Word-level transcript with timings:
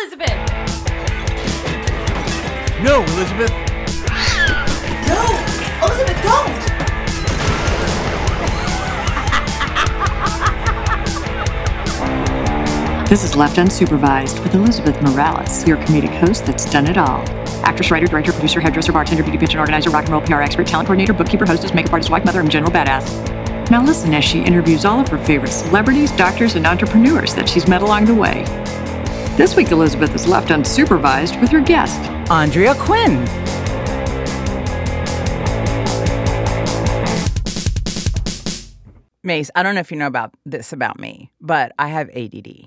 Elizabeth! 0.00 0.30
No, 2.84 3.02
Elizabeth. 3.02 3.50
No! 5.08 5.24
Elizabeth, 5.82 6.22
don't! 6.22 6.58
This 13.08 13.24
is 13.24 13.34
Left 13.34 13.56
Unsupervised 13.56 14.40
with 14.44 14.54
Elizabeth 14.54 15.02
Morales, 15.02 15.66
your 15.66 15.78
comedic 15.78 16.16
host 16.20 16.46
that's 16.46 16.70
done 16.70 16.86
it 16.86 16.96
all. 16.96 17.24
Actress, 17.64 17.90
writer, 17.90 18.06
director, 18.06 18.30
producer, 18.30 18.60
hairdresser, 18.60 18.92
bartender, 18.92 19.24
beauty 19.24 19.38
pageant 19.38 19.58
organizer, 19.58 19.90
rock 19.90 20.04
and 20.04 20.12
roll 20.12 20.20
PR 20.20 20.42
expert, 20.42 20.68
talent 20.68 20.86
coordinator, 20.86 21.12
bookkeeper, 21.12 21.44
hostess, 21.44 21.74
makeup 21.74 21.92
artist, 21.94 22.10
wife, 22.10 22.24
mother, 22.24 22.38
and 22.38 22.50
general 22.52 22.70
badass. 22.70 23.68
Now 23.68 23.82
listen 23.82 24.14
as 24.14 24.24
she 24.24 24.44
interviews 24.44 24.84
all 24.84 25.00
of 25.00 25.08
her 25.08 25.18
favorite 25.18 25.50
celebrities, 25.50 26.12
doctors, 26.12 26.54
and 26.54 26.68
entrepreneurs 26.68 27.34
that 27.34 27.48
she's 27.48 27.66
met 27.66 27.82
along 27.82 28.04
the 28.04 28.14
way. 28.14 28.44
This 29.38 29.54
week, 29.54 29.70
Elizabeth 29.70 30.12
is 30.16 30.26
left 30.26 30.48
unsupervised 30.48 31.40
with 31.40 31.50
her 31.50 31.60
guest. 31.60 32.00
Andrea 32.28 32.74
Quinn. 32.74 33.24
Mace, 39.22 39.48
I 39.54 39.62
don't 39.62 39.76
know 39.76 39.80
if 39.80 39.92
you 39.92 39.96
know 39.96 40.08
about 40.08 40.34
this 40.44 40.72
about 40.72 40.98
me, 40.98 41.30
but 41.40 41.70
I 41.78 41.86
have 41.86 42.10
ADD. 42.16 42.66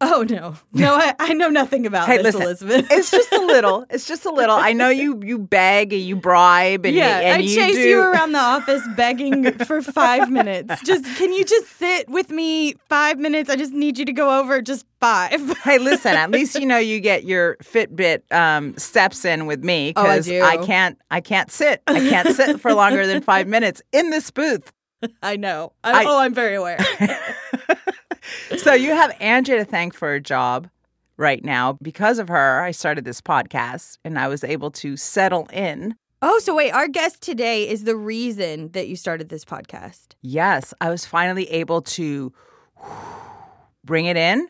Oh 0.00 0.26
no, 0.28 0.56
no, 0.72 0.94
I, 0.96 1.14
I 1.18 1.34
know 1.34 1.48
nothing 1.48 1.86
about 1.86 2.06
Hey, 2.08 2.16
this, 2.18 2.34
listen, 2.34 2.42
Elizabeth. 2.42 2.86
it's 2.90 3.10
just 3.10 3.32
a 3.32 3.38
little. 3.40 3.86
It's 3.88 4.06
just 4.06 4.26
a 4.26 4.30
little. 4.30 4.56
I 4.56 4.72
know 4.72 4.88
you 4.90 5.20
you 5.24 5.38
beg 5.38 5.92
and 5.92 6.02
you 6.02 6.16
bribe 6.16 6.84
and 6.84 6.94
yeah, 6.94 7.20
and 7.20 7.36
I 7.36 7.38
you 7.38 7.54
chase 7.54 7.74
do. 7.76 7.80
you 7.80 8.00
around 8.00 8.32
the 8.32 8.38
office 8.40 8.82
begging 8.96 9.52
for 9.58 9.80
five 9.80 10.30
minutes. 10.30 10.82
Just 10.82 11.04
can 11.16 11.32
you 11.32 11.44
just 11.44 11.68
sit 11.78 12.08
with 12.08 12.30
me 12.30 12.74
five 12.88 13.18
minutes? 13.18 13.48
I 13.48 13.56
just 13.56 13.72
need 13.72 13.96
you 13.96 14.04
to 14.04 14.12
go 14.12 14.40
over 14.40 14.60
just 14.60 14.84
five. 15.00 15.40
Hey, 15.64 15.78
listen. 15.78 16.14
At 16.14 16.30
least 16.30 16.58
you 16.58 16.66
know 16.66 16.76
you 16.78 17.00
get 17.00 17.24
your 17.24 17.56
Fitbit 17.62 18.30
um, 18.32 18.76
steps 18.76 19.24
in 19.24 19.46
with 19.46 19.64
me 19.64 19.92
Oh, 19.96 20.02
I 20.02 20.18
because 20.18 20.26
do. 20.26 20.66
can't. 20.66 20.98
I 21.10 21.20
can't 21.20 21.50
sit. 21.50 21.82
I 21.86 22.00
can't 22.00 22.28
sit 22.34 22.60
for 22.60 22.74
longer 22.74 23.06
than 23.06 23.22
five 23.22 23.46
minutes 23.46 23.80
in 23.92 24.10
this 24.10 24.30
booth. 24.30 24.70
I 25.22 25.36
know. 25.36 25.72
I, 25.84 26.02
I- 26.02 26.04
oh, 26.06 26.18
I'm 26.18 26.34
very 26.34 26.56
aware. 26.56 26.78
So 28.58 28.72
you 28.72 28.90
have 28.90 29.14
Andrea 29.20 29.58
to 29.58 29.64
thank 29.64 29.94
for 29.94 30.14
a 30.14 30.20
job 30.20 30.68
right 31.16 31.44
now. 31.44 31.78
Because 31.82 32.18
of 32.18 32.28
her, 32.28 32.62
I 32.62 32.70
started 32.70 33.04
this 33.04 33.20
podcast 33.20 33.98
and 34.04 34.18
I 34.18 34.28
was 34.28 34.44
able 34.44 34.70
to 34.72 34.96
settle 34.96 35.46
in. 35.52 35.94
oh, 36.22 36.38
so 36.38 36.54
wait, 36.54 36.72
our 36.72 36.88
guest 36.88 37.20
today 37.20 37.68
is 37.68 37.84
the 37.84 37.96
reason 37.96 38.70
that 38.72 38.88
you 38.88 38.96
started 38.96 39.28
this 39.28 39.44
podcast. 39.44 40.14
Yes, 40.22 40.72
I 40.80 40.88
was 40.90 41.04
finally 41.04 41.50
able 41.50 41.82
to 41.82 42.32
bring 43.84 44.06
it 44.06 44.16
in 44.16 44.48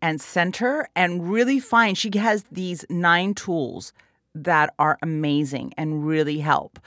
and 0.00 0.20
center 0.20 0.88
and 0.96 1.30
really 1.30 1.60
find 1.60 1.98
she 1.98 2.10
has 2.16 2.44
these 2.50 2.84
nine 2.88 3.34
tools 3.34 3.92
that 4.34 4.72
are 4.78 4.98
amazing 5.02 5.74
and 5.76 6.06
really 6.06 6.38
help 6.38 6.78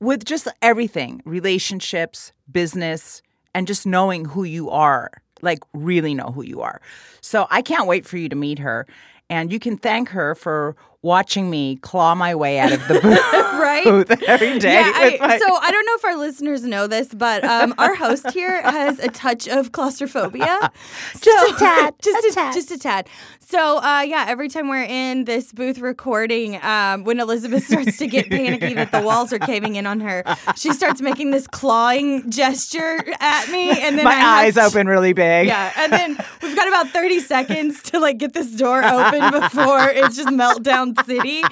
with 0.00 0.24
just 0.24 0.48
everything 0.62 1.22
relationships, 1.24 2.32
business, 2.50 3.22
and 3.54 3.66
just 3.66 3.86
knowing 3.86 4.24
who 4.26 4.44
you 4.44 4.70
are. 4.70 5.10
Like, 5.42 5.60
really 5.72 6.14
know 6.14 6.30
who 6.34 6.42
you 6.42 6.60
are. 6.60 6.80
So, 7.20 7.46
I 7.50 7.62
can't 7.62 7.86
wait 7.86 8.06
for 8.06 8.16
you 8.16 8.28
to 8.28 8.36
meet 8.36 8.58
her. 8.58 8.86
And 9.30 9.52
you 9.52 9.58
can 9.58 9.76
thank 9.76 10.08
her 10.08 10.34
for 10.34 10.74
watching 11.02 11.48
me 11.48 11.76
claw 11.76 12.14
my 12.14 12.34
way 12.34 12.58
out 12.58 12.72
of 12.72 12.86
the 12.88 12.94
booth 13.00 13.32
Right? 13.58 13.86
every 14.28 14.58
day. 14.58 14.74
Yeah, 14.74 14.92
I, 14.94 15.16
my- 15.20 15.38
so 15.38 15.56
I 15.56 15.70
don't 15.70 15.84
know 15.86 15.94
if 15.94 16.04
our 16.04 16.16
listeners 16.16 16.62
know 16.64 16.86
this, 16.86 17.08
but 17.08 17.44
um, 17.44 17.74
our 17.78 17.94
host 17.94 18.30
here 18.30 18.62
has 18.62 18.98
a 19.00 19.08
touch 19.08 19.46
of 19.48 19.72
claustrophobia. 19.72 20.70
just 21.20 21.26
a 21.26 21.58
tad, 21.58 21.94
just 22.02 22.24
a, 22.26 22.32
tad, 22.34 22.54
just 22.54 22.70
a 22.70 22.78
tad. 22.78 23.08
So 23.40 23.78
uh, 23.78 24.02
yeah, 24.02 24.26
every 24.28 24.48
time 24.48 24.68
we're 24.68 24.84
in 24.84 25.24
this 25.24 25.52
booth 25.52 25.78
recording, 25.80 26.62
um, 26.62 27.04
when 27.04 27.18
Elizabeth 27.20 27.64
starts 27.66 27.96
to 27.98 28.06
get 28.06 28.28
panicky 28.30 28.74
that 28.74 28.92
the 28.92 29.00
walls 29.00 29.32
are 29.32 29.38
caving 29.38 29.76
in 29.76 29.86
on 29.86 30.00
her, 30.00 30.22
she 30.56 30.72
starts 30.72 31.00
making 31.00 31.30
this 31.30 31.46
clawing 31.46 32.30
gesture 32.30 33.02
at 33.20 33.48
me, 33.50 33.70
and 33.70 33.96
then 33.98 34.04
my 34.04 34.14
I 34.14 34.44
eyes 34.46 34.54
to- 34.54 34.64
open 34.64 34.86
really 34.86 35.12
big. 35.14 35.46
Yeah, 35.46 35.72
and 35.76 35.92
then 35.92 36.18
we've 36.42 36.54
got 36.56 36.68
about 36.68 36.88
30 36.90 37.20
seconds 37.20 37.82
to 37.84 37.98
like 37.98 38.18
get 38.18 38.34
this 38.34 38.50
door 38.54 38.84
open 38.84 39.30
before 39.40 39.88
it's 39.88 40.16
just 40.16 40.28
meltdown 40.28 40.87
city 40.96 41.42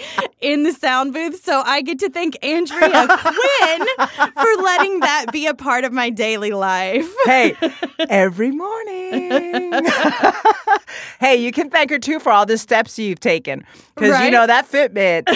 in 0.41 0.63
the 0.63 0.73
sound 0.73 1.13
booth. 1.13 1.43
So 1.43 1.63
I 1.65 1.83
get 1.83 1.99
to 2.01 2.11
thank 2.11 2.37
Andrea 2.45 3.07
Quinn 3.09 3.87
for 4.09 4.63
letting 4.63 5.01
that 5.01 5.27
be 5.33 5.47
a 5.47 5.55
part 5.55 5.85
of 5.85 5.93
my 5.93 6.11
daily 6.11 6.53
life. 6.53 7.09
hey, 7.25 7.57
every 8.09 8.51
morning. 8.51 9.73
hey, 11.21 11.37
you 11.37 11.53
can 11.53 11.71
thank 11.71 11.91
her 11.91 11.99
too 11.99 12.21
for 12.21 12.31
all 12.33 12.47
the 12.47 12.59
steps 12.59 12.99
you've 12.99 13.21
taken. 13.21 13.65
Because 13.95 14.23
you 14.25 14.31
know 14.31 14.47
that 14.47 14.69
Fitbit 14.71 15.29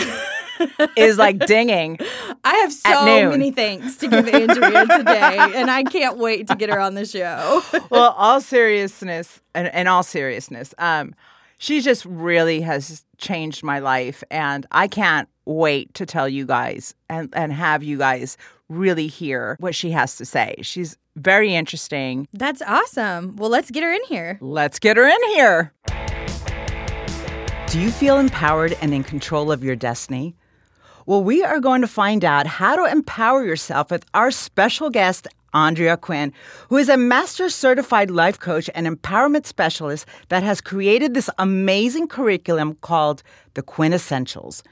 is 0.96 1.18
like 1.18 1.38
dinging. 1.46 1.98
I 2.44 2.54
have 2.56 2.72
so 2.72 3.04
many 3.30 3.50
thanks 3.50 3.96
to 3.98 4.08
give 4.08 4.28
Andrea 4.28 4.86
today, 4.86 5.38
and 5.56 5.70
I 5.70 5.82
can't 5.84 6.18
wait 6.18 6.48
to 6.48 6.56
get 6.56 6.70
her 6.70 6.80
on 6.80 6.94
the 6.94 7.04
show. 7.04 7.62
Well, 7.90 8.12
all 8.16 8.40
seriousness 8.40 9.40
and, 9.54 9.66
and 9.68 9.88
all 9.88 10.02
seriousness, 10.02 10.74
um, 10.78 11.14
she 11.58 11.80
just 11.80 12.04
really 12.04 12.60
has 12.60 13.04
changed 13.20 13.62
my 13.62 13.78
life. 13.78 14.24
And 14.30 14.66
I 14.72 14.88
can't 14.88 15.28
wait 15.44 15.94
to 15.94 16.06
tell 16.06 16.28
you 16.28 16.46
guys 16.46 16.94
and, 17.08 17.28
and 17.32 17.52
have 17.52 17.82
you 17.82 17.98
guys 17.98 18.36
really 18.68 19.06
hear 19.06 19.56
what 19.60 19.74
she 19.74 19.90
has 19.90 20.16
to 20.16 20.24
say. 20.24 20.54
She's 20.62 20.96
very 21.16 21.54
interesting. 21.54 22.28
That's 22.32 22.62
awesome. 22.62 23.36
Well, 23.36 23.50
let's 23.50 23.70
get 23.70 23.82
her 23.82 23.92
in 23.92 24.02
here. 24.08 24.38
Let's 24.40 24.78
get 24.78 24.96
her 24.96 25.06
in 25.06 25.22
here. 25.30 25.72
Do 27.66 27.80
you 27.80 27.90
feel 27.90 28.18
empowered 28.18 28.76
and 28.80 28.92
in 28.92 29.04
control 29.04 29.52
of 29.52 29.62
your 29.62 29.76
destiny? 29.76 30.34
Well, 31.06 31.24
we 31.24 31.42
are 31.42 31.60
going 31.60 31.80
to 31.80 31.86
find 31.86 32.24
out 32.24 32.46
how 32.46 32.76
to 32.76 32.90
empower 32.90 33.42
yourself 33.44 33.90
with 33.90 34.04
our 34.12 34.30
special 34.30 34.90
guest, 34.90 35.26
Andrea 35.54 35.96
Quinn, 35.96 36.32
who 36.68 36.76
is 36.76 36.90
a 36.90 36.96
master 36.96 37.48
certified 37.48 38.10
life 38.10 38.38
coach 38.38 38.68
and 38.74 38.86
empowerment 38.86 39.46
specialist 39.46 40.06
that 40.28 40.42
has 40.42 40.60
created 40.60 41.14
this 41.14 41.30
amazing 41.38 42.06
curriculum 42.06 42.74
called 42.82 43.22
the 43.54 43.62
Quinn 43.62 43.94
Essentials. 43.94 44.62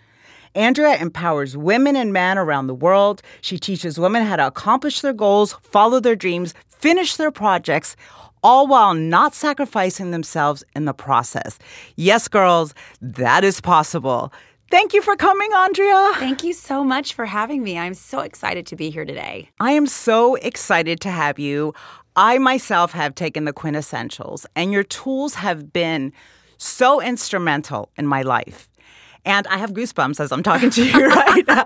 Andrea 0.55 0.97
empowers 0.97 1.57
women 1.57 1.97
and 1.97 2.13
men 2.13 2.37
around 2.37 2.67
the 2.67 2.75
world. 2.75 3.23
She 3.41 3.59
teaches 3.59 3.99
women 3.99 4.25
how 4.25 4.37
to 4.37 4.47
accomplish 4.47 5.01
their 5.01 5.13
goals, 5.15 5.55
follow 5.63 5.99
their 5.99 6.17
dreams, 6.17 6.53
finish 6.67 7.17
their 7.17 7.31
projects, 7.31 7.97
all 8.43 8.67
while 8.67 8.95
not 8.95 9.35
sacrificing 9.35 10.11
themselves 10.11 10.63
in 10.77 10.85
the 10.85 10.95
process. 10.95 11.59
Yes, 11.97 12.29
girls, 12.29 12.75
that 13.01 13.45
is 13.45 13.61
possible. 13.61 14.33
Thank 14.71 14.93
you 14.93 15.01
for 15.01 15.17
coming, 15.17 15.51
Andrea. 15.55 16.13
Thank 16.17 16.45
you 16.45 16.53
so 16.53 16.85
much 16.85 17.15
for 17.15 17.25
having 17.25 17.63
me. 17.63 17.79
I'm 17.79 17.95
so 17.95 18.21
excited 18.21 18.67
to 18.67 18.77
be 18.77 18.91
here 18.91 19.07
today. 19.07 19.49
I 19.61 19.73
am 19.73 19.87
so 19.87 20.35
excited 20.35 21.01
to 21.01 21.11
have 21.11 21.39
you. 21.39 21.73
I 22.17 22.37
myself 22.37 22.93
have 22.93 23.15
taken 23.15 23.47
the 23.47 23.55
quintessentials, 23.55 24.45
and 24.55 24.71
your 24.71 24.83
tools 24.83 25.35
have 25.35 25.73
been 25.73 26.13
so 26.59 27.01
instrumental 27.01 27.91
in 27.97 28.07
my 28.07 28.21
life. 28.21 28.69
And 29.25 29.47
I 29.47 29.57
have 29.57 29.73
goosebumps 29.73 30.21
as 30.21 30.33
I'm 30.33 30.43
talking 30.43 30.69
to 30.71 30.85
you 30.85 31.07
right 31.09 31.47
now 31.47 31.65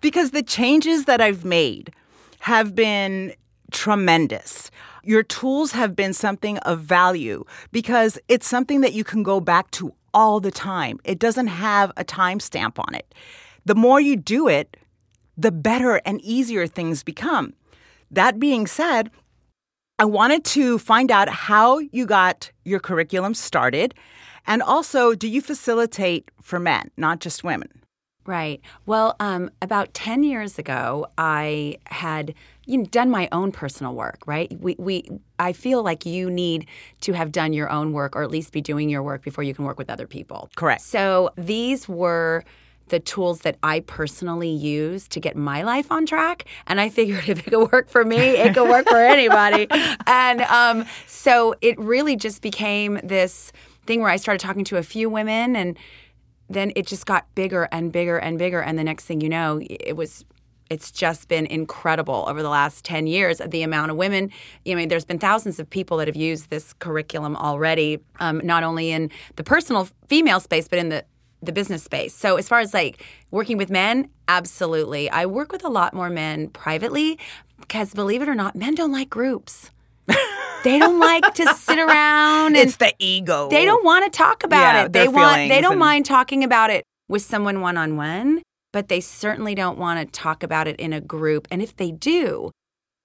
because 0.00 0.30
the 0.30 0.42
changes 0.42 1.04
that 1.04 1.20
I've 1.20 1.44
made 1.44 1.92
have 2.40 2.74
been 2.74 3.34
tremendous. 3.72 4.70
Your 5.02 5.22
tools 5.22 5.72
have 5.72 5.94
been 5.94 6.14
something 6.14 6.58
of 6.58 6.80
value 6.80 7.44
because 7.72 8.18
it's 8.28 8.46
something 8.46 8.80
that 8.80 8.94
you 8.94 9.04
can 9.04 9.22
go 9.22 9.38
back 9.38 9.70
to 9.72 9.92
all 10.14 10.40
the 10.40 10.50
time. 10.50 10.98
It 11.04 11.18
doesn't 11.18 11.48
have 11.48 11.92
a 11.96 12.04
timestamp 12.04 12.78
on 12.78 12.94
it. 12.94 13.14
The 13.64 13.74
more 13.74 14.00
you 14.00 14.16
do 14.16 14.48
it, 14.48 14.76
the 15.36 15.52
better 15.52 15.96
and 16.04 16.20
easier 16.22 16.66
things 16.66 17.02
become. 17.02 17.54
That 18.10 18.40
being 18.40 18.66
said, 18.66 19.10
I 19.98 20.04
wanted 20.04 20.44
to 20.46 20.78
find 20.78 21.10
out 21.10 21.28
how 21.28 21.78
you 21.78 22.06
got 22.06 22.50
your 22.64 22.80
curriculum 22.80 23.34
started. 23.34 23.94
And 24.46 24.62
also, 24.62 25.14
do 25.14 25.28
you 25.28 25.42
facilitate 25.42 26.30
for 26.40 26.58
men, 26.58 26.90
not 26.96 27.20
just 27.20 27.44
women? 27.44 27.68
Right. 28.24 28.60
Well, 28.86 29.16
um, 29.20 29.50
about 29.62 29.94
10 29.94 30.22
years 30.22 30.58
ago, 30.58 31.06
I 31.16 31.78
had 31.86 32.34
you 32.68 32.76
know, 32.76 32.84
done 32.84 33.10
my 33.10 33.28
own 33.32 33.50
personal 33.50 33.94
work, 33.94 34.18
right? 34.26 34.52
We, 34.60 34.76
we, 34.78 35.08
I 35.38 35.54
feel 35.54 35.82
like 35.82 36.04
you 36.04 36.30
need 36.30 36.68
to 37.00 37.14
have 37.14 37.32
done 37.32 37.54
your 37.54 37.70
own 37.70 37.94
work 37.94 38.14
or 38.14 38.22
at 38.22 38.30
least 38.30 38.52
be 38.52 38.60
doing 38.60 38.90
your 38.90 39.02
work 39.02 39.22
before 39.22 39.42
you 39.42 39.54
can 39.54 39.64
work 39.64 39.78
with 39.78 39.88
other 39.88 40.06
people. 40.06 40.50
Correct. 40.54 40.82
So 40.82 41.30
these 41.36 41.88
were 41.88 42.44
the 42.88 43.00
tools 43.00 43.40
that 43.40 43.56
I 43.62 43.80
personally 43.80 44.50
use 44.50 45.08
to 45.08 45.20
get 45.20 45.34
my 45.34 45.62
life 45.62 45.90
on 45.90 46.04
track. 46.04 46.44
And 46.66 46.78
I 46.78 46.90
figured 46.90 47.24
if 47.28 47.38
it 47.38 47.50
could 47.50 47.72
work 47.72 47.88
for 47.88 48.04
me, 48.04 48.18
it 48.18 48.52
could 48.52 48.68
work 48.68 48.86
for 48.86 48.98
anybody. 48.98 49.66
And 50.06 50.42
um, 50.42 50.86
so 51.06 51.54
it 51.60 51.78
really 51.78 52.16
just 52.16 52.42
became 52.42 53.00
this 53.02 53.52
thing 53.86 54.00
where 54.00 54.10
I 54.10 54.16
started 54.16 54.40
talking 54.40 54.64
to 54.64 54.76
a 54.76 54.82
few 54.82 55.08
women 55.08 55.56
and 55.56 55.78
then 56.50 56.72
it 56.76 56.86
just 56.86 57.06
got 57.06 57.26
bigger 57.34 57.68
and 57.72 57.92
bigger 57.92 58.18
and 58.18 58.38
bigger. 58.38 58.60
And 58.60 58.78
the 58.78 58.84
next 58.84 59.04
thing 59.04 59.20
you 59.20 59.28
know, 59.28 59.60
it 59.62 59.96
was 59.96 60.24
it's 60.70 60.90
just 60.90 61.28
been 61.28 61.46
incredible 61.46 62.24
over 62.28 62.42
the 62.42 62.48
last 62.48 62.84
10 62.84 63.06
years 63.06 63.40
the 63.46 63.62
amount 63.62 63.90
of 63.90 63.96
women 63.96 64.30
i 64.66 64.74
mean 64.74 64.88
there's 64.88 65.04
been 65.04 65.18
thousands 65.18 65.58
of 65.58 65.68
people 65.68 65.96
that 65.96 66.08
have 66.08 66.16
used 66.16 66.50
this 66.50 66.72
curriculum 66.74 67.36
already 67.36 67.98
um, 68.20 68.40
not 68.44 68.62
only 68.62 68.90
in 68.90 69.10
the 69.36 69.44
personal 69.44 69.88
female 70.08 70.40
space 70.40 70.68
but 70.68 70.78
in 70.78 70.88
the 70.88 71.04
the 71.42 71.52
business 71.52 71.82
space 71.84 72.14
so 72.14 72.36
as 72.36 72.48
far 72.48 72.58
as 72.60 72.74
like 72.74 73.04
working 73.30 73.56
with 73.56 73.70
men 73.70 74.08
absolutely 74.28 75.08
i 75.10 75.24
work 75.24 75.52
with 75.52 75.64
a 75.64 75.68
lot 75.68 75.94
more 75.94 76.10
men 76.10 76.48
privately 76.48 77.18
because 77.60 77.94
believe 77.94 78.22
it 78.22 78.28
or 78.28 78.34
not 78.34 78.56
men 78.56 78.74
don't 78.74 78.92
like 78.92 79.08
groups 79.10 79.70
they 80.64 80.78
don't 80.78 80.98
like 80.98 81.34
to 81.34 81.46
sit 81.54 81.78
around 81.78 82.56
and 82.56 82.68
It's 82.68 82.76
the 82.76 82.92
ego. 82.98 83.48
they 83.50 83.64
don't 83.64 83.84
want 83.84 84.04
to 84.04 84.10
talk 84.16 84.42
about 84.42 84.74
Yeah, 84.74 84.84
it. 84.86 84.92
They 84.92 85.06
want 85.06 85.48
they 85.48 85.60
don't 85.60 85.72
and- 85.72 85.80
mind 85.80 86.06
talking 86.06 86.42
about 86.44 86.70
it 86.70 86.82
with 87.08 87.22
someone 87.22 87.60
one 87.60 87.76
on 87.76 87.96
one, 87.96 88.42
but 88.72 88.88
they 88.88 89.00
certainly 89.00 89.54
don't 89.54 89.78
want 89.78 90.00
to 90.00 90.20
talk 90.20 90.42
about 90.42 90.68
it 90.68 90.78
in 90.78 90.92
a 90.92 91.00
group. 91.00 91.48
And 91.50 91.62
if 91.62 91.76
they 91.76 91.90
do, 91.90 92.50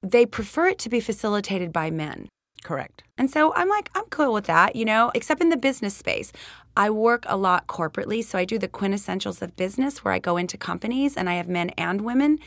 they 0.01 0.25
prefer 0.25 0.67
it 0.67 0.79
to 0.79 0.89
be 0.89 0.99
facilitated 0.99 1.71
by 1.71 1.89
men. 1.89 2.27
Correct. 2.63 3.03
And 3.17 3.29
so 3.29 3.53
I'm 3.55 3.69
like, 3.69 3.89
I'm 3.93 4.05
cool 4.05 4.33
with 4.33 4.45
that, 4.45 4.75
you 4.75 4.85
know, 4.85 5.11
except 5.13 5.41
in 5.41 5.49
the 5.49 5.57
business 5.57 5.95
space. 5.95 6.31
I 6.75 6.89
work 6.89 7.25
a 7.27 7.37
lot 7.37 7.67
corporately. 7.67 8.23
So 8.23 8.39
I 8.39 8.45
do 8.45 8.57
the 8.57 8.67
quintessentials 8.67 9.41
of 9.41 9.55
business 9.55 10.03
where 10.03 10.13
I 10.13 10.19
go 10.19 10.37
into 10.37 10.57
companies 10.57 11.15
and 11.15 11.29
I 11.29 11.33
have 11.33 11.47
men 11.47 11.69
and 11.71 12.01
women 12.01 12.39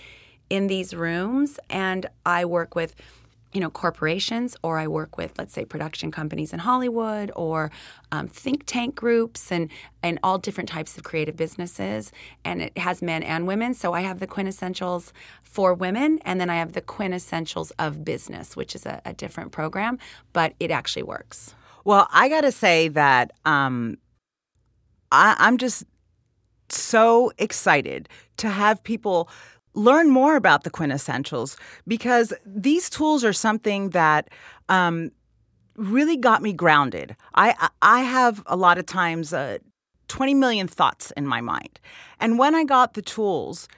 in 0.48 0.66
these 0.66 0.94
rooms. 0.94 1.58
And 1.68 2.06
I 2.24 2.44
work 2.44 2.74
with, 2.74 2.94
you 3.56 3.60
know, 3.60 3.70
corporations 3.70 4.54
or 4.62 4.78
I 4.78 4.86
work 4.86 5.16
with, 5.16 5.38
let's 5.38 5.54
say, 5.54 5.64
production 5.64 6.10
companies 6.10 6.52
in 6.52 6.58
Hollywood 6.58 7.32
or 7.34 7.70
um, 8.12 8.28
think 8.28 8.66
tank 8.66 8.94
groups 8.94 9.50
and, 9.50 9.70
and 10.02 10.18
all 10.22 10.36
different 10.36 10.68
types 10.68 10.98
of 10.98 11.04
creative 11.04 11.38
businesses. 11.38 12.12
And 12.44 12.60
it 12.60 12.76
has 12.76 13.00
men 13.00 13.22
and 13.22 13.46
women. 13.46 13.72
So 13.72 13.94
I 13.94 14.02
have 14.02 14.20
the 14.20 14.26
quintessentials 14.26 15.10
for 15.42 15.72
women 15.72 16.18
and 16.26 16.38
then 16.38 16.50
I 16.50 16.56
have 16.56 16.74
the 16.74 16.82
quintessentials 16.82 17.72
of 17.78 18.04
business, 18.04 18.56
which 18.56 18.74
is 18.74 18.84
a, 18.84 19.00
a 19.06 19.14
different 19.14 19.52
program, 19.52 19.98
but 20.34 20.52
it 20.60 20.70
actually 20.70 21.04
works. 21.04 21.54
Well, 21.82 22.08
I 22.12 22.28
got 22.28 22.42
to 22.42 22.52
say 22.52 22.88
that 22.88 23.30
um, 23.46 23.96
I, 25.10 25.34
I'm 25.38 25.56
just 25.56 25.84
so 26.68 27.32
excited 27.38 28.10
to 28.36 28.50
have 28.50 28.84
people 28.84 29.30
learn 29.76 30.10
more 30.10 30.34
about 30.36 30.64
the 30.64 30.70
quintessentials 30.70 31.56
because 31.86 32.32
these 32.44 32.90
tools 32.90 33.24
are 33.24 33.32
something 33.32 33.90
that 33.90 34.28
um, 34.68 35.12
really 35.76 36.16
got 36.16 36.42
me 36.42 36.52
grounded. 36.52 37.14
I 37.34 37.68
I- 37.82 38.00
have 38.02 38.42
a 38.46 38.56
lot 38.56 38.78
of 38.78 38.86
times 38.86 39.32
uh, 39.32 39.58
20 40.08 40.34
million 40.34 40.66
thoughts 40.66 41.12
in 41.16 41.26
my 41.26 41.40
mind, 41.40 41.78
and 42.18 42.38
when 42.38 42.54
I 42.54 42.64
got 42.64 42.94
the 42.94 43.02
tools. 43.02 43.68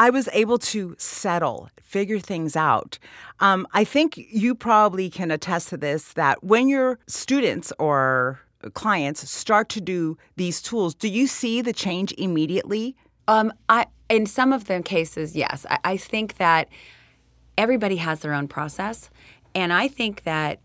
I 0.00 0.10
was 0.10 0.28
able 0.32 0.58
to 0.58 0.94
settle, 0.96 1.70
figure 1.82 2.20
things 2.20 2.54
out. 2.54 3.00
Um, 3.40 3.66
I 3.72 3.82
think 3.82 4.16
you 4.16 4.54
probably 4.54 5.10
can 5.10 5.32
attest 5.32 5.70
to 5.70 5.76
this 5.76 6.12
that 6.12 6.44
when 6.44 6.68
your 6.68 7.00
students 7.08 7.72
or 7.80 8.38
clients 8.74 9.28
start 9.28 9.68
to 9.70 9.80
do 9.80 10.16
these 10.36 10.62
tools, 10.62 10.94
do 10.94 11.08
you 11.08 11.26
see 11.26 11.62
the 11.62 11.72
change 11.72 12.12
immediately? 12.16 12.94
Um, 13.26 13.52
I 13.68 13.86
in 14.08 14.26
some 14.26 14.52
of 14.52 14.64
the 14.64 14.82
cases, 14.82 15.36
yes. 15.36 15.66
I, 15.68 15.78
I 15.84 15.96
think 15.96 16.36
that 16.38 16.68
everybody 17.56 17.96
has 17.96 18.20
their 18.20 18.34
own 18.34 18.48
process, 18.48 19.10
and 19.54 19.72
I 19.72 19.88
think 19.88 20.24
that 20.24 20.60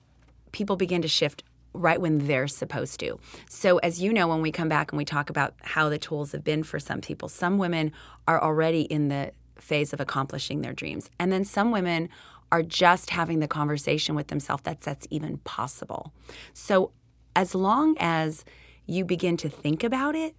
people 0.52 0.76
begin 0.76 1.02
to 1.02 1.08
shift 1.08 1.44
right 1.74 2.00
when 2.00 2.28
they're 2.28 2.48
supposed 2.48 3.00
to. 3.00 3.18
So, 3.50 3.80
as 3.80 4.02
you 4.02 4.14
know, 4.14 4.28
when 4.28 4.42
we 4.42 4.52
come 4.52 4.70
back 4.70 4.92
and 4.92 4.98
we 4.98 5.06
talk 5.06 5.30
about 5.30 5.56
how 5.62 5.90
the 5.90 5.98
tools 5.98 6.32
have 6.32 6.44
been 6.44 6.64
for 6.64 6.80
some 6.80 7.02
people, 7.02 7.28
some 7.30 7.58
women 7.58 7.92
are 8.28 8.42
already 8.42 8.82
in 8.82 9.08
the 9.08 9.32
phase 9.58 9.94
of 9.94 10.00
accomplishing 10.00 10.62
their 10.62 10.74
dreams, 10.74 11.10
and 11.20 11.32
then 11.32 11.44
some 11.44 11.72
women 11.72 12.10
are 12.52 12.62
just 12.62 13.10
having 13.10 13.40
the 13.40 13.48
conversation 13.48 14.14
with 14.14 14.28
themselves 14.28 14.62
that 14.64 14.82
that's 14.82 15.08
even 15.10 15.38
possible. 15.40 16.14
So, 16.54 16.92
as 17.36 17.56
long 17.56 17.96
as 18.00 18.46
you 18.86 19.04
begin 19.04 19.38
to 19.38 19.50
think 19.50 19.84
about 19.84 20.16
it, 20.16 20.36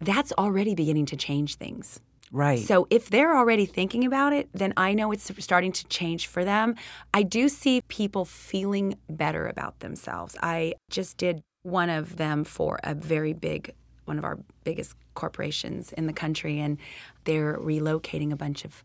that's 0.00 0.32
already 0.32 0.74
beginning 0.74 1.06
to 1.06 1.16
change 1.16 1.54
things. 1.54 2.00
Right. 2.32 2.58
So 2.58 2.86
if 2.90 3.08
they're 3.08 3.36
already 3.36 3.66
thinking 3.66 4.04
about 4.04 4.32
it, 4.32 4.48
then 4.52 4.72
I 4.76 4.94
know 4.94 5.12
it's 5.12 5.30
starting 5.38 5.72
to 5.72 5.86
change 5.86 6.26
for 6.26 6.44
them. 6.44 6.74
I 7.14 7.22
do 7.22 7.48
see 7.48 7.82
people 7.88 8.24
feeling 8.24 8.96
better 9.08 9.46
about 9.46 9.80
themselves. 9.80 10.36
I 10.42 10.74
just 10.90 11.16
did 11.16 11.42
one 11.62 11.90
of 11.90 12.16
them 12.16 12.44
for 12.44 12.78
a 12.84 12.94
very 12.94 13.32
big 13.32 13.74
one 14.04 14.18
of 14.18 14.24
our 14.24 14.38
biggest 14.62 14.94
corporations 15.14 15.92
in 15.92 16.06
the 16.06 16.12
country 16.12 16.60
and 16.60 16.78
they're 17.24 17.58
relocating 17.58 18.32
a 18.32 18.36
bunch 18.36 18.64
of 18.64 18.84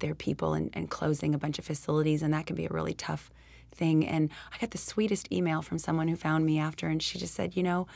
their 0.00 0.14
people 0.14 0.52
and, 0.52 0.70
and 0.74 0.90
closing 0.90 1.34
a 1.34 1.38
bunch 1.38 1.58
of 1.58 1.64
facilities 1.64 2.22
and 2.22 2.34
that 2.34 2.46
can 2.46 2.56
be 2.56 2.66
a 2.66 2.70
really 2.70 2.92
tough 2.92 3.30
thing 3.72 4.06
and 4.06 4.28
i 4.52 4.58
got 4.58 4.72
the 4.72 4.78
sweetest 4.78 5.32
email 5.32 5.62
from 5.62 5.78
someone 5.78 6.08
who 6.08 6.16
found 6.16 6.44
me 6.44 6.58
after 6.58 6.88
and 6.88 7.02
she 7.02 7.18
just 7.18 7.34
said 7.34 7.56
you 7.56 7.62
know 7.62 7.86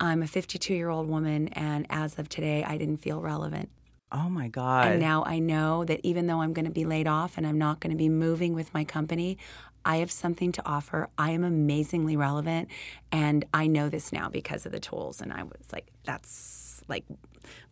i'm 0.00 0.22
a 0.22 0.26
52 0.26 0.72
year 0.72 0.88
old 0.88 1.08
woman 1.08 1.48
and 1.48 1.86
as 1.90 2.18
of 2.18 2.28
today 2.28 2.64
i 2.64 2.78
didn't 2.78 2.98
feel 2.98 3.20
relevant 3.20 3.68
oh 4.12 4.28
my 4.28 4.48
God. 4.48 4.92
and 4.92 5.00
now 5.00 5.24
I 5.24 5.38
know 5.38 5.84
that 5.84 6.00
even 6.02 6.26
though 6.26 6.40
I'm 6.40 6.52
going 6.52 6.64
to 6.64 6.70
be 6.70 6.84
laid 6.84 7.06
off 7.06 7.36
and 7.36 7.46
I'm 7.46 7.58
not 7.58 7.80
going 7.80 7.90
to 7.90 7.96
be 7.96 8.08
moving 8.08 8.54
with 8.54 8.72
my 8.72 8.84
company, 8.84 9.38
I 9.84 9.96
have 9.96 10.10
something 10.10 10.52
to 10.52 10.66
offer. 10.66 11.08
I 11.16 11.30
am 11.30 11.44
amazingly 11.44 12.16
relevant. 12.16 12.68
And 13.12 13.44
I 13.54 13.66
know 13.66 13.88
this 13.88 14.12
now 14.12 14.28
because 14.28 14.66
of 14.66 14.72
the 14.72 14.80
tools. 14.80 15.20
And 15.20 15.32
I 15.32 15.42
was 15.42 15.72
like, 15.72 15.88
that's 16.04 16.82
like, 16.88 17.04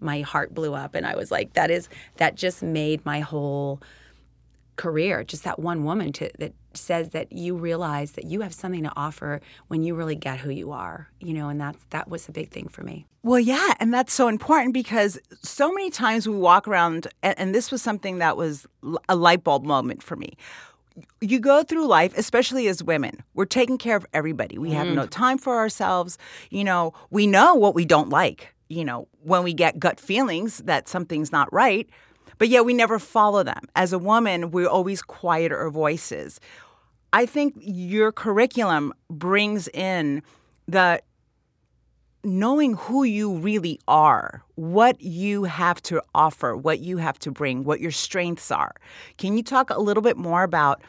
my 0.00 0.22
heart 0.22 0.54
blew 0.54 0.74
up. 0.74 0.94
And 0.94 1.06
I 1.06 1.16
was 1.16 1.30
like, 1.30 1.52
that 1.54 1.70
is, 1.70 1.88
that 2.16 2.34
just 2.34 2.62
made 2.62 3.04
my 3.04 3.20
whole 3.20 3.82
career 4.76 5.24
just 5.24 5.44
that 5.44 5.58
one 5.58 5.84
woman 5.84 6.12
to, 6.12 6.30
that 6.38 6.52
says 6.76 7.10
that 7.10 7.32
you 7.32 7.56
realize 7.56 8.12
that 8.12 8.24
you 8.24 8.40
have 8.40 8.54
something 8.54 8.82
to 8.82 8.92
offer 8.96 9.40
when 9.68 9.82
you 9.82 9.94
really 9.94 10.16
get 10.16 10.38
who 10.38 10.50
you 10.50 10.72
are 10.72 11.08
you 11.20 11.34
know 11.34 11.48
and 11.48 11.60
that's 11.60 11.84
that 11.90 12.08
was 12.08 12.28
a 12.28 12.32
big 12.32 12.50
thing 12.50 12.68
for 12.68 12.82
me 12.82 13.06
Well, 13.26 13.40
yeah, 13.40 13.74
and 13.80 13.92
that's 13.92 14.12
so 14.12 14.28
important 14.28 14.72
because 14.72 15.18
so 15.42 15.72
many 15.72 15.90
times 15.90 16.28
we 16.28 16.36
walk 16.36 16.68
around, 16.68 17.08
and, 17.24 17.36
and 17.40 17.52
this 17.52 17.72
was 17.72 17.82
something 17.82 18.18
that 18.18 18.36
was 18.36 18.68
a 19.08 19.16
light 19.16 19.42
bulb 19.42 19.64
moment 19.64 20.00
for 20.00 20.14
me. 20.14 20.36
You 21.20 21.40
go 21.40 21.64
through 21.64 21.88
life, 21.88 22.16
especially 22.16 22.68
as 22.68 22.84
women, 22.84 23.24
we're 23.34 23.44
taking 23.44 23.78
care 23.78 23.96
of 23.96 24.06
everybody. 24.14 24.58
We 24.58 24.70
have 24.70 24.86
no 24.86 25.06
mm. 25.06 25.10
time 25.10 25.38
for 25.38 25.56
ourselves. 25.56 26.18
You 26.50 26.62
know, 26.62 26.94
we 27.10 27.26
know 27.26 27.56
what 27.56 27.74
we 27.74 27.84
don't 27.84 28.10
like. 28.10 28.54
You 28.68 28.84
know, 28.84 29.08
when 29.24 29.42
we 29.42 29.52
get 29.52 29.80
gut 29.80 29.98
feelings 29.98 30.58
that 30.58 30.88
something's 30.88 31.32
not 31.32 31.52
right, 31.52 31.90
but 32.38 32.48
yet 32.48 32.64
we 32.64 32.74
never 32.74 33.00
follow 33.00 33.42
them. 33.42 33.64
As 33.74 33.92
a 33.92 33.98
woman, 33.98 34.52
we 34.52 34.66
always 34.66 35.02
quiet 35.02 35.50
our 35.50 35.70
voices. 35.70 36.38
I 37.12 37.26
think 37.26 37.54
your 37.58 38.12
curriculum 38.12 38.92
brings 39.08 39.68
in 39.68 40.22
the 40.66 41.00
knowing 42.24 42.74
who 42.74 43.04
you 43.04 43.36
really 43.38 43.78
are, 43.86 44.42
what 44.56 45.00
you 45.00 45.44
have 45.44 45.80
to 45.80 46.02
offer, 46.14 46.56
what 46.56 46.80
you 46.80 46.96
have 46.98 47.18
to 47.20 47.30
bring, 47.30 47.64
what 47.64 47.80
your 47.80 47.92
strengths 47.92 48.50
are. 48.50 48.74
Can 49.16 49.36
you 49.36 49.42
talk 49.42 49.70
a 49.70 49.80
little 49.80 50.02
bit 50.02 50.16
more 50.16 50.42
about 50.42 50.82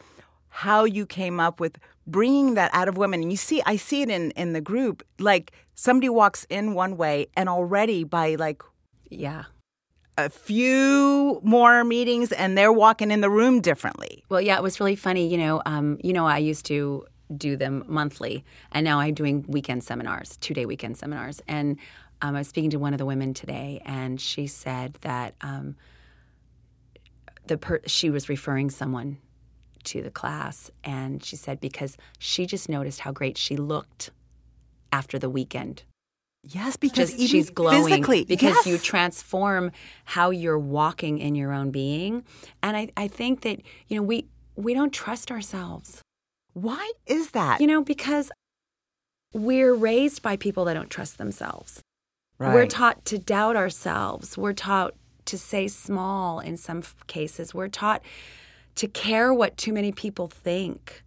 how 0.48 0.84
you 0.84 1.06
came 1.06 1.38
up 1.38 1.60
with 1.60 1.78
bringing 2.06 2.54
that 2.54 2.70
out 2.74 2.88
of 2.88 2.96
women? 2.96 3.22
And 3.22 3.30
you 3.30 3.36
see, 3.36 3.62
I 3.66 3.76
see 3.76 4.02
it 4.02 4.10
in 4.10 4.32
in 4.32 4.52
the 4.52 4.60
group. 4.60 5.04
Like 5.20 5.52
somebody 5.76 6.08
walks 6.08 6.44
in 6.50 6.74
one 6.74 6.96
way, 6.96 7.28
and 7.36 7.48
already 7.48 8.02
by 8.04 8.34
like 8.34 8.62
yeah 9.10 9.44
a 10.18 10.28
few 10.28 11.40
more 11.44 11.84
meetings, 11.84 12.32
and 12.32 12.58
they're 12.58 12.72
walking 12.72 13.12
in 13.12 13.20
the 13.20 13.30
room 13.30 13.60
differently. 13.60 14.24
Well, 14.28 14.40
yeah, 14.40 14.56
it 14.56 14.62
was 14.62 14.80
really 14.80 14.96
funny. 14.96 15.28
You 15.28 15.38
know, 15.38 15.62
um, 15.64 15.98
you 16.02 16.12
know, 16.12 16.26
I 16.26 16.38
used 16.38 16.66
to 16.66 17.06
do 17.36 17.56
them 17.56 17.84
monthly, 17.86 18.44
and 18.72 18.84
now 18.84 18.98
I'm 18.98 19.14
doing 19.14 19.44
weekend 19.46 19.84
seminars, 19.84 20.36
two 20.38 20.54
day 20.54 20.66
weekend 20.66 20.96
seminars. 20.96 21.40
And 21.46 21.78
um, 22.20 22.34
I 22.34 22.40
was 22.40 22.48
speaking 22.48 22.70
to 22.70 22.78
one 22.78 22.92
of 22.92 22.98
the 22.98 23.06
women 23.06 23.32
today, 23.32 23.80
and 23.84 24.20
she 24.20 24.48
said 24.48 24.98
that 25.02 25.34
um, 25.40 25.76
the 27.46 27.56
per- 27.56 27.82
she 27.86 28.10
was 28.10 28.28
referring 28.28 28.70
someone 28.70 29.18
to 29.84 30.02
the 30.02 30.10
class, 30.10 30.68
and 30.82 31.24
she 31.24 31.36
said 31.36 31.60
because 31.60 31.96
she 32.18 32.44
just 32.44 32.68
noticed 32.68 33.00
how 33.00 33.12
great 33.12 33.38
she 33.38 33.56
looked 33.56 34.10
after 34.92 35.16
the 35.16 35.30
weekend 35.30 35.84
Yes, 36.50 36.76
because 36.76 37.10
just 37.10 37.30
she's 37.30 37.50
glowing 37.50 37.84
physically, 37.84 38.24
because 38.24 38.66
you 38.66 38.78
transform 38.78 39.70
how 40.04 40.30
you're 40.30 40.58
walking 40.58 41.18
in 41.18 41.34
your 41.34 41.52
own 41.52 41.70
being. 41.70 42.24
And 42.62 42.76
I, 42.76 42.88
I 42.96 43.08
think 43.08 43.42
that 43.42 43.60
you 43.88 43.96
know 43.96 44.02
we 44.02 44.26
we 44.56 44.72
don't 44.72 44.92
trust 44.92 45.30
ourselves. 45.30 46.02
Why 46.54 46.90
is 47.06 47.32
that? 47.32 47.60
you 47.60 47.66
know 47.66 47.82
because 47.82 48.30
we're 49.34 49.74
raised 49.74 50.22
by 50.22 50.36
people 50.36 50.64
that 50.64 50.74
don't 50.74 50.90
trust 50.90 51.18
themselves. 51.18 51.82
Right. 52.38 52.54
we're 52.54 52.66
taught 52.66 53.04
to 53.06 53.18
doubt 53.18 53.56
ourselves. 53.56 54.38
We're 54.38 54.52
taught 54.52 54.94
to 55.26 55.36
say 55.36 55.66
small 55.68 56.38
in 56.38 56.56
some 56.56 56.82
cases. 57.08 57.52
We're 57.52 57.68
taught 57.68 58.00
to 58.76 58.86
care 58.86 59.34
what 59.34 59.56
too 59.56 59.72
many 59.72 59.92
people 59.92 60.28
think 60.28 61.02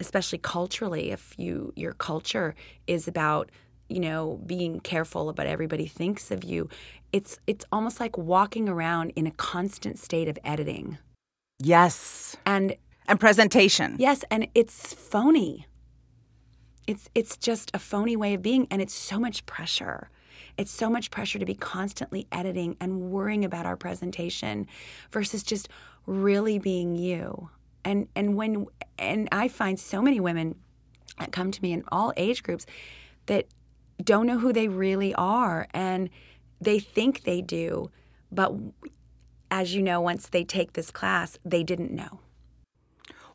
especially 0.00 0.38
culturally 0.38 1.10
if 1.10 1.34
you 1.38 1.72
your 1.76 1.92
culture 1.92 2.54
is 2.86 3.06
about 3.06 3.50
you 3.90 4.00
know, 4.00 4.40
being 4.46 4.80
careful 4.80 5.28
about 5.28 5.46
everybody 5.46 5.86
thinks 5.86 6.30
of 6.30 6.44
you. 6.44 6.68
It's 7.12 7.38
it's 7.46 7.64
almost 7.72 8.00
like 8.00 8.16
walking 8.16 8.68
around 8.68 9.10
in 9.16 9.26
a 9.26 9.30
constant 9.32 9.98
state 9.98 10.28
of 10.28 10.38
editing. 10.44 10.98
Yes. 11.58 12.36
And 12.46 12.74
And 13.08 13.18
presentation. 13.20 13.96
yes, 13.98 14.24
and 14.30 14.46
it's 14.54 14.94
phony. 14.94 15.66
It's 16.86 17.08
it's 17.14 17.36
just 17.36 17.70
a 17.74 17.78
phony 17.78 18.16
way 18.16 18.34
of 18.34 18.42
being 18.42 18.66
and 18.70 18.80
it's 18.82 18.94
so 18.94 19.18
much 19.18 19.44
pressure. 19.46 20.10
It's 20.56 20.70
so 20.70 20.90
much 20.90 21.10
pressure 21.10 21.38
to 21.38 21.46
be 21.46 21.54
constantly 21.54 22.26
editing 22.32 22.76
and 22.80 23.10
worrying 23.10 23.44
about 23.44 23.66
our 23.66 23.76
presentation 23.76 24.66
versus 25.10 25.42
just 25.42 25.68
really 26.06 26.58
being 26.58 26.96
you. 26.96 27.50
And 27.84 28.08
and 28.16 28.36
when 28.36 28.66
and 28.98 29.28
I 29.32 29.48
find 29.48 29.78
so 29.78 30.02
many 30.02 30.20
women 30.20 30.56
that 31.18 31.32
come 31.32 31.50
to 31.50 31.62
me 31.62 31.72
in 31.72 31.84
all 31.92 32.12
age 32.16 32.42
groups 32.42 32.66
that 33.26 33.46
don't 34.00 34.26
know 34.26 34.38
who 34.38 34.52
they 34.52 34.68
really 34.68 35.14
are 35.14 35.66
and 35.72 36.10
they 36.60 36.78
think 36.78 37.22
they 37.22 37.40
do, 37.40 37.90
but 38.30 38.52
as 39.50 39.74
you 39.74 39.82
know, 39.82 40.00
once 40.00 40.28
they 40.28 40.44
take 40.44 40.74
this 40.74 40.90
class, 40.90 41.38
they 41.44 41.62
didn't 41.62 41.90
know. 41.90 42.20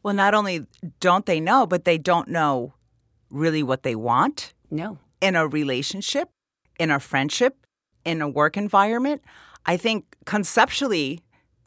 Well, 0.03 0.13
not 0.13 0.33
only 0.33 0.67
don't 0.99 1.25
they 1.25 1.39
know, 1.39 1.65
but 1.65 1.85
they 1.85 1.97
don't 1.97 2.27
know 2.27 2.73
really 3.29 3.63
what 3.63 3.83
they 3.83 3.95
want 3.95 4.53
No. 4.69 4.99
in 5.19 5.35
a 5.35 5.47
relationship, 5.47 6.29
in 6.79 6.91
a 6.91 6.99
friendship, 6.99 7.65
in 8.05 8.21
a 8.21 8.29
work 8.29 8.55
environment. 8.55 9.21
I 9.65 9.77
think 9.77 10.15
conceptually, 10.25 11.21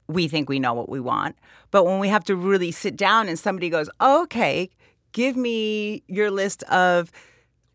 we 0.06 0.28
think 0.28 0.48
we 0.48 0.60
know 0.60 0.72
what 0.72 0.88
we 0.88 1.00
want. 1.00 1.36
But 1.70 1.84
when 1.84 1.98
we 1.98 2.08
have 2.08 2.24
to 2.24 2.36
really 2.36 2.70
sit 2.70 2.96
down 2.96 3.28
and 3.28 3.38
somebody 3.38 3.68
goes, 3.68 3.90
okay, 4.00 4.70
give 5.12 5.36
me 5.36 6.02
your 6.06 6.30
list 6.30 6.62
of 6.64 7.10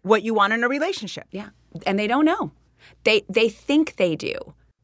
what 0.04 0.22
you 0.24 0.34
want 0.34 0.54
in 0.54 0.64
a 0.64 0.70
relationship. 0.70 1.28
Yeah. 1.32 1.50
And 1.86 1.98
they 1.98 2.08
don't 2.08 2.26
know. 2.26 2.52
They 3.04 3.24
they 3.28 3.50
think 3.50 3.96
they 3.96 4.16
do. 4.16 4.36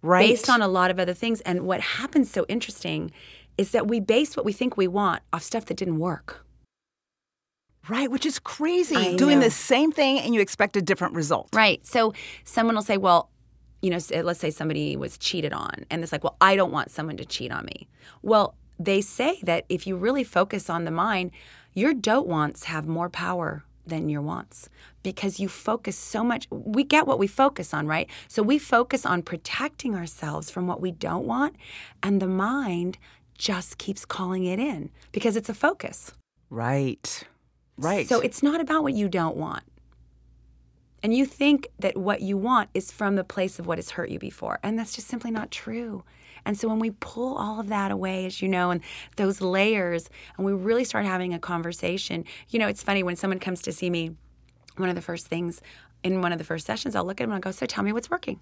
Right. 0.01 0.29
Based 0.29 0.49
on 0.49 0.61
a 0.61 0.67
lot 0.67 0.89
of 0.89 0.99
other 0.99 1.13
things. 1.13 1.41
And 1.41 1.61
what 1.61 1.81
happens 1.81 2.31
so 2.31 2.45
interesting 2.47 3.11
is 3.57 3.71
that 3.71 3.87
we 3.87 3.99
base 3.99 4.35
what 4.35 4.45
we 4.45 4.53
think 4.53 4.77
we 4.77 4.87
want 4.87 5.21
off 5.33 5.43
stuff 5.43 5.65
that 5.65 5.77
didn't 5.77 5.99
work. 5.99 6.45
Right, 7.89 8.09
which 8.09 8.25
is 8.25 8.39
crazy. 8.39 8.95
I 8.95 9.15
Doing 9.15 9.39
know. 9.39 9.45
the 9.45 9.51
same 9.51 9.91
thing 9.91 10.19
and 10.19 10.33
you 10.33 10.41
expect 10.41 10.77
a 10.77 10.81
different 10.81 11.15
result. 11.15 11.49
Right. 11.53 11.85
So 11.85 12.13
someone 12.43 12.75
will 12.75 12.83
say, 12.83 12.97
well, 12.97 13.29
you 13.81 13.89
know, 13.89 13.99
let's 14.21 14.39
say 14.39 14.51
somebody 14.51 14.95
was 14.95 15.17
cheated 15.17 15.53
on, 15.53 15.85
and 15.89 16.03
it's 16.03 16.11
like, 16.11 16.23
well, 16.23 16.35
I 16.41 16.57
don't 16.57 16.71
want 16.71 16.91
someone 16.91 17.15
to 17.17 17.25
cheat 17.25 17.51
on 17.51 17.65
me. 17.65 17.87
Well, 18.21 18.55
they 18.77 18.99
say 18.99 19.39
that 19.43 19.65
if 19.69 19.87
you 19.87 19.95
really 19.95 20.23
focus 20.23 20.69
on 20.69 20.83
the 20.83 20.91
mind, 20.91 21.31
your 21.73 21.93
don't 21.93 22.27
wants 22.27 22.65
have 22.65 22.87
more 22.87 23.09
power 23.09 23.63
than 23.89 24.07
your 24.07 24.21
wants 24.21 24.69
because 25.03 25.39
you 25.39 25.49
focus 25.49 25.97
so 25.97 26.23
much. 26.23 26.47
We 26.49 26.83
get 26.83 27.07
what 27.07 27.19
we 27.19 27.27
focus 27.27 27.73
on, 27.73 27.87
right? 27.87 28.09
So 28.27 28.41
we 28.41 28.57
focus 28.57 29.05
on 29.05 29.23
protecting 29.23 29.95
ourselves 29.95 30.49
from 30.49 30.67
what 30.67 30.79
we 30.79 30.91
don't 30.91 31.25
want, 31.25 31.55
and 32.01 32.21
the 32.21 32.27
mind 32.27 32.97
just 33.37 33.77
keeps 33.77 34.05
calling 34.05 34.45
it 34.45 34.59
in 34.59 34.89
because 35.11 35.35
it's 35.35 35.49
a 35.49 35.53
focus. 35.53 36.13
Right. 36.49 37.23
Right. 37.77 38.07
So 38.07 38.19
it's 38.19 38.43
not 38.43 38.61
about 38.61 38.83
what 38.83 38.93
you 38.93 39.07
don't 39.07 39.37
want. 39.37 39.63
And 41.01 41.13
you 41.13 41.25
think 41.25 41.67
that 41.79 41.95
what 41.95 42.21
you 42.21 42.37
want 42.37 42.69
is 42.73 42.91
from 42.91 43.15
the 43.15 43.23
place 43.23 43.57
of 43.57 43.65
what 43.65 43.77
has 43.77 43.91
hurt 43.91 44.09
you 44.09 44.19
before. 44.19 44.59
And 44.63 44.77
that's 44.77 44.93
just 44.93 45.07
simply 45.07 45.31
not 45.31 45.49
true. 45.49 46.03
And 46.49 46.57
so 46.57 46.67
when 46.67 46.79
we 46.79 46.89
pull 46.89 47.37
all 47.37 47.59
of 47.59 47.67
that 47.67 47.91
away, 47.91 48.25
as 48.25 48.41
you 48.41 48.47
know, 48.47 48.71
and 48.71 48.81
those 49.17 49.39
layers, 49.39 50.09
and 50.35 50.43
we 50.43 50.51
really 50.51 50.83
start 50.83 51.05
having 51.05 51.31
a 51.31 51.37
conversation, 51.37 52.25
you 52.47 52.57
know, 52.57 52.67
it's 52.67 52.81
funny 52.81 53.03
when 53.03 53.15
someone 53.15 53.37
comes 53.37 53.61
to 53.61 53.71
see 53.71 53.87
me, 53.87 54.15
one 54.75 54.89
of 54.89 54.95
the 54.95 55.01
first 55.03 55.27
things 55.27 55.61
in 56.01 56.23
one 56.23 56.31
of 56.31 56.39
the 56.39 56.43
first 56.43 56.65
sessions, 56.65 56.95
I'll 56.95 57.05
look 57.05 57.21
at 57.21 57.25
them 57.25 57.29
and 57.29 57.35
I'll 57.35 57.39
go, 57.39 57.51
So 57.51 57.67
tell 57.67 57.83
me 57.83 57.93
what's 57.93 58.09
working. 58.09 58.39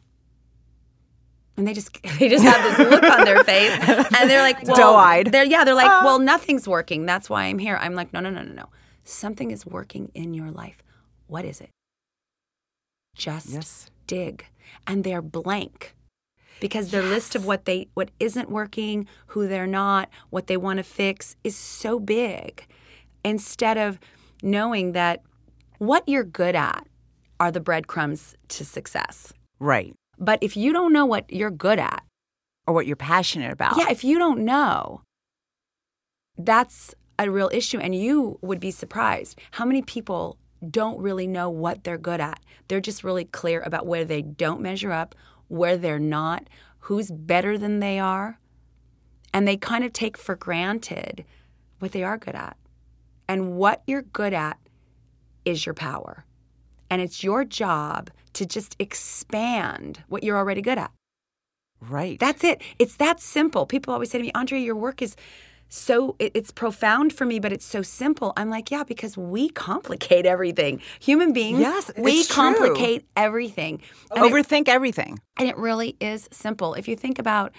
And 1.58 1.68
they 1.68 1.74
just 1.74 2.02
they 2.18 2.30
just 2.30 2.46
have 2.46 2.78
this 2.78 2.90
look 2.90 3.04
on 3.04 3.26
their 3.26 3.44
face, 3.44 3.74
and 3.78 4.30
they're 4.30 4.42
like, 4.42 4.64
well, 4.68 4.78
Doe-eyed. 4.78 5.34
They're 5.34 5.44
yeah, 5.44 5.66
they're 5.66 5.76
like, 5.76 5.92
ah. 5.92 6.04
well, 6.06 6.20
nothing's 6.20 6.66
working. 6.66 7.06
That's 7.06 7.30
why 7.30 7.44
I'm 7.44 7.60
here. 7.60 7.76
I'm 7.76 7.94
like, 7.94 8.14
no, 8.14 8.22
no, 8.22 8.30
no, 8.30 8.42
no, 8.42 8.54
no. 8.54 8.70
Something 9.04 9.52
is 9.52 9.66
working 9.66 10.12
in 10.14 10.34
your 10.34 10.50
life. 10.50 10.82
What 11.28 11.44
is 11.44 11.60
it? 11.60 11.72
Just 13.16 13.50
Yes. 13.50 13.92
dig, 14.06 14.46
and 14.88 15.04
they're 15.04 15.22
blank 15.22 15.94
because 16.60 16.92
their 16.92 17.04
list 17.04 17.36
of 17.36 17.46
what 17.46 17.66
they 17.66 17.88
what 17.94 18.12
isn't 18.20 18.50
working, 18.50 19.08
who 19.28 19.48
they're 19.48 19.68
not, 19.68 20.10
what 20.30 20.48
they 20.48 20.58
want 20.58 20.78
to 20.78 20.84
fix 20.84 21.36
is 21.44 21.56
so 21.56 22.00
big. 22.00 22.66
Instead 23.24 23.78
of 23.78 24.00
knowing 24.42 24.92
that 24.94 25.22
what 25.80 26.08
you're 26.08 26.24
good 26.24 26.56
at 26.56 26.88
are 27.40 27.52
the 27.52 27.60
breadcrumbs 27.60 28.36
to 28.50 28.66
success. 28.66 29.34
right. 29.60 29.94
But 30.20 30.40
if 30.42 30.58
you 30.58 30.74
don't 30.74 30.94
know 30.94 31.06
what 31.06 31.32
you're 31.32 31.52
good 31.52 31.78
at, 31.78 32.04
Or 32.66 32.74
what 32.74 32.88
you're 32.88 32.96
passionate 32.96 33.52
about. 33.54 33.78
yeah, 33.78 33.92
if 33.92 34.04
you 34.04 34.18
don't 34.18 34.44
know, 34.44 35.02
that's 36.38 36.96
a 37.20 37.30
real 37.30 37.50
issue. 37.54 37.78
And 37.80 37.94
you 37.96 38.40
would 38.42 38.60
be 38.60 38.72
surprised 38.72 39.40
how 39.52 39.66
many 39.66 39.82
people 39.82 40.38
don't 40.70 41.00
really 41.00 41.28
know 41.28 41.50
what 41.50 41.84
they're 41.84 41.98
good 42.00 42.20
at. 42.20 42.40
They're 42.68 42.82
just 42.82 43.04
really 43.04 43.26
clear 43.26 43.62
about 43.62 43.86
where 43.86 44.06
they 44.06 44.22
don't 44.24 44.62
measure 44.62 44.92
up, 44.92 45.14
where 45.48 45.77
they're 45.77 46.00
not, 46.00 46.48
who's 46.80 47.12
better 47.12 47.58
than 47.58 47.80
they 47.80 48.00
are. 48.00 48.39
And 49.34 49.48
they 49.48 49.58
kind 49.58 49.84
of 49.84 49.94
take 49.94 50.18
for 50.18 50.36
granted 50.36 51.25
what 51.80 51.92
they 51.92 52.04
are 52.04 52.18
good 52.18 52.36
at. 52.36 52.58
And 53.27 53.56
what 53.56 53.84
you're 53.86 54.04
good 54.04 54.34
at 54.34 54.58
is 55.46 55.66
your 55.66 55.75
power. 55.75 56.25
And 56.89 57.01
it's 57.01 57.24
your 57.24 57.44
job 57.44 58.10
to 58.34 58.46
just 58.46 58.75
expand 58.80 60.04
what 60.08 60.24
you're 60.24 60.38
already 60.38 60.62
good 60.62 60.77
at. 60.77 60.92
Right. 61.82 62.20
That's 62.20 62.44
it. 62.44 62.62
It's 62.80 62.96
that 62.96 63.20
simple. 63.20 63.66
People 63.66 63.94
always 63.94 64.10
say 64.10 64.18
to 64.18 64.24
me, 64.24 64.32
Andre, 64.34 64.60
your 64.60 64.75
work 64.75 65.01
is 65.01 65.16
so 65.70 66.16
it, 66.20 66.32
it's 66.36 66.52
profound 66.52 67.14
for 67.14 67.26
me, 67.26 67.40
but 67.40 67.52
it's 67.52 67.66
so 67.66 67.82
simple. 67.82 68.34
I'm 68.38 68.50
like, 68.50 68.72
yeah, 68.72 68.84
because 68.84 69.18
we 69.18 69.50
complicate 69.50 70.26
everything. 70.36 70.82
Human 71.00 71.34
beings, 71.34 71.60
Yes, 71.60 71.92
we 71.98 72.20
it's 72.20 72.28
true. 72.28 72.36
complicate 72.36 73.06
everything. 73.16 73.82
And 74.16 74.26
it, 74.26 74.32
Overthink 74.32 74.68
everything. 74.70 75.20
and 75.38 75.48
it 75.50 75.58
really 75.58 75.96
is 76.00 76.30
simple. 76.32 76.74
If 76.74 76.88
you 76.88 76.96
think 76.96 77.20
about 77.20 77.54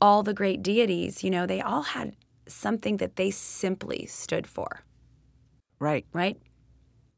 all 0.00 0.22
the 0.22 0.34
great 0.34 0.62
deities, 0.62 1.22
you 1.22 1.30
know, 1.30 1.46
they 1.46 1.60
all 1.60 1.82
had 1.82 2.14
something 2.46 2.98
that 2.98 3.16
they 3.16 3.30
simply 3.30 4.06
stood 4.06 4.46
for, 4.46 4.82
Right. 5.78 6.04
right? 6.12 6.36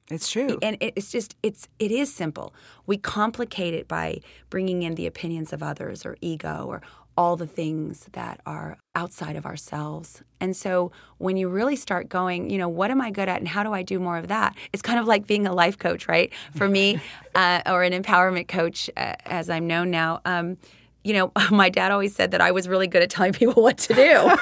It's 0.08 0.30
true. 0.30 0.58
and 0.62 0.76
it's 0.80 1.10
just 1.10 1.34
it's 1.42 1.66
it 1.80 1.90
is 1.90 2.14
simple 2.14 2.54
we 2.86 2.96
complicate 2.96 3.74
it 3.74 3.88
by 3.88 4.20
bringing 4.50 4.84
in 4.84 4.94
the 4.94 5.04
opinions 5.04 5.52
of 5.52 5.64
others 5.64 6.06
or 6.06 6.16
ego 6.20 6.64
or 6.68 6.80
all 7.16 7.36
the 7.36 7.46
things 7.46 8.08
that 8.12 8.40
are 8.46 8.78
outside 8.94 9.36
of 9.36 9.46
ourselves. 9.46 10.22
And 10.40 10.56
so 10.56 10.92
when 11.18 11.36
you 11.36 11.48
really 11.48 11.76
start 11.76 12.08
going 12.08 12.50
you 12.50 12.58
know 12.58 12.68
what 12.68 12.90
am 12.90 13.00
i 13.00 13.10
good 13.10 13.28
at 13.28 13.38
and 13.38 13.48
how 13.48 13.62
do 13.62 13.72
i 13.72 13.82
do 13.82 13.98
more 13.98 14.18
of 14.18 14.28
that? 14.28 14.54
It's 14.72 14.82
kind 14.82 14.98
of 14.98 15.06
like 15.06 15.26
being 15.26 15.46
a 15.46 15.52
life 15.52 15.78
coach 15.78 16.08
right? 16.08 16.32
For 16.54 16.68
me 16.68 17.00
uh, 17.34 17.62
or 17.66 17.82
an 17.82 17.92
empowerment 17.92 18.48
coach 18.48 18.90
uh, 18.96 19.14
as 19.24 19.50
i'm 19.50 19.66
known 19.66 19.90
now. 19.90 20.20
Um, 20.24 20.56
you 21.04 21.12
know 21.12 21.32
my 21.50 21.68
dad 21.68 21.92
always 21.92 22.14
said 22.14 22.32
that 22.32 22.40
i 22.40 22.50
was 22.50 22.68
really 22.68 22.88
good 22.88 23.02
at 23.02 23.10
telling 23.10 23.32
people 23.32 23.62
what 23.62 23.78
to 23.78 23.94
do. 23.94 24.36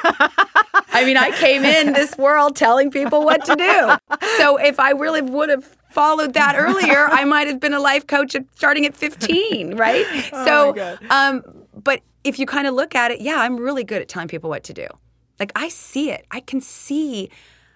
I 0.94 1.04
mean, 1.04 1.16
I 1.16 1.32
came 1.32 1.64
in 1.64 1.92
this 1.92 2.16
world 2.16 2.54
telling 2.54 2.92
people 2.92 3.24
what 3.24 3.44
to 3.46 3.56
do. 3.56 4.18
So 4.38 4.56
if 4.58 4.78
I 4.78 4.90
really 4.90 5.22
would 5.22 5.48
have 5.50 5.76
followed 5.90 6.34
that 6.34 6.54
earlier, 6.56 7.08
I 7.10 7.24
might 7.24 7.48
have 7.48 7.58
been 7.58 7.74
a 7.74 7.80
life 7.80 8.06
coach 8.06 8.34
at, 8.36 8.44
starting 8.54 8.86
at 8.86 8.96
15, 8.96 9.76
right? 9.76 10.06
so, 10.30 10.96
um, 11.10 11.42
but 11.84 12.00
if 12.24 12.38
you 12.38 12.46
kind 12.46 12.66
of 12.66 12.74
look 12.74 12.94
at 12.94 13.10
it, 13.10 13.20
yeah, 13.20 13.36
I'm 13.40 13.56
really 13.56 13.84
good 13.84 14.00
at 14.02 14.08
telling 14.08 14.28
people 14.28 14.50
what 14.50 14.64
to 14.64 14.74
do. 14.74 14.86
Like 15.38 15.52
I 15.54 15.68
see 15.68 16.10
it. 16.10 16.26
I 16.30 16.40
can 16.40 16.60
see 16.60 17.30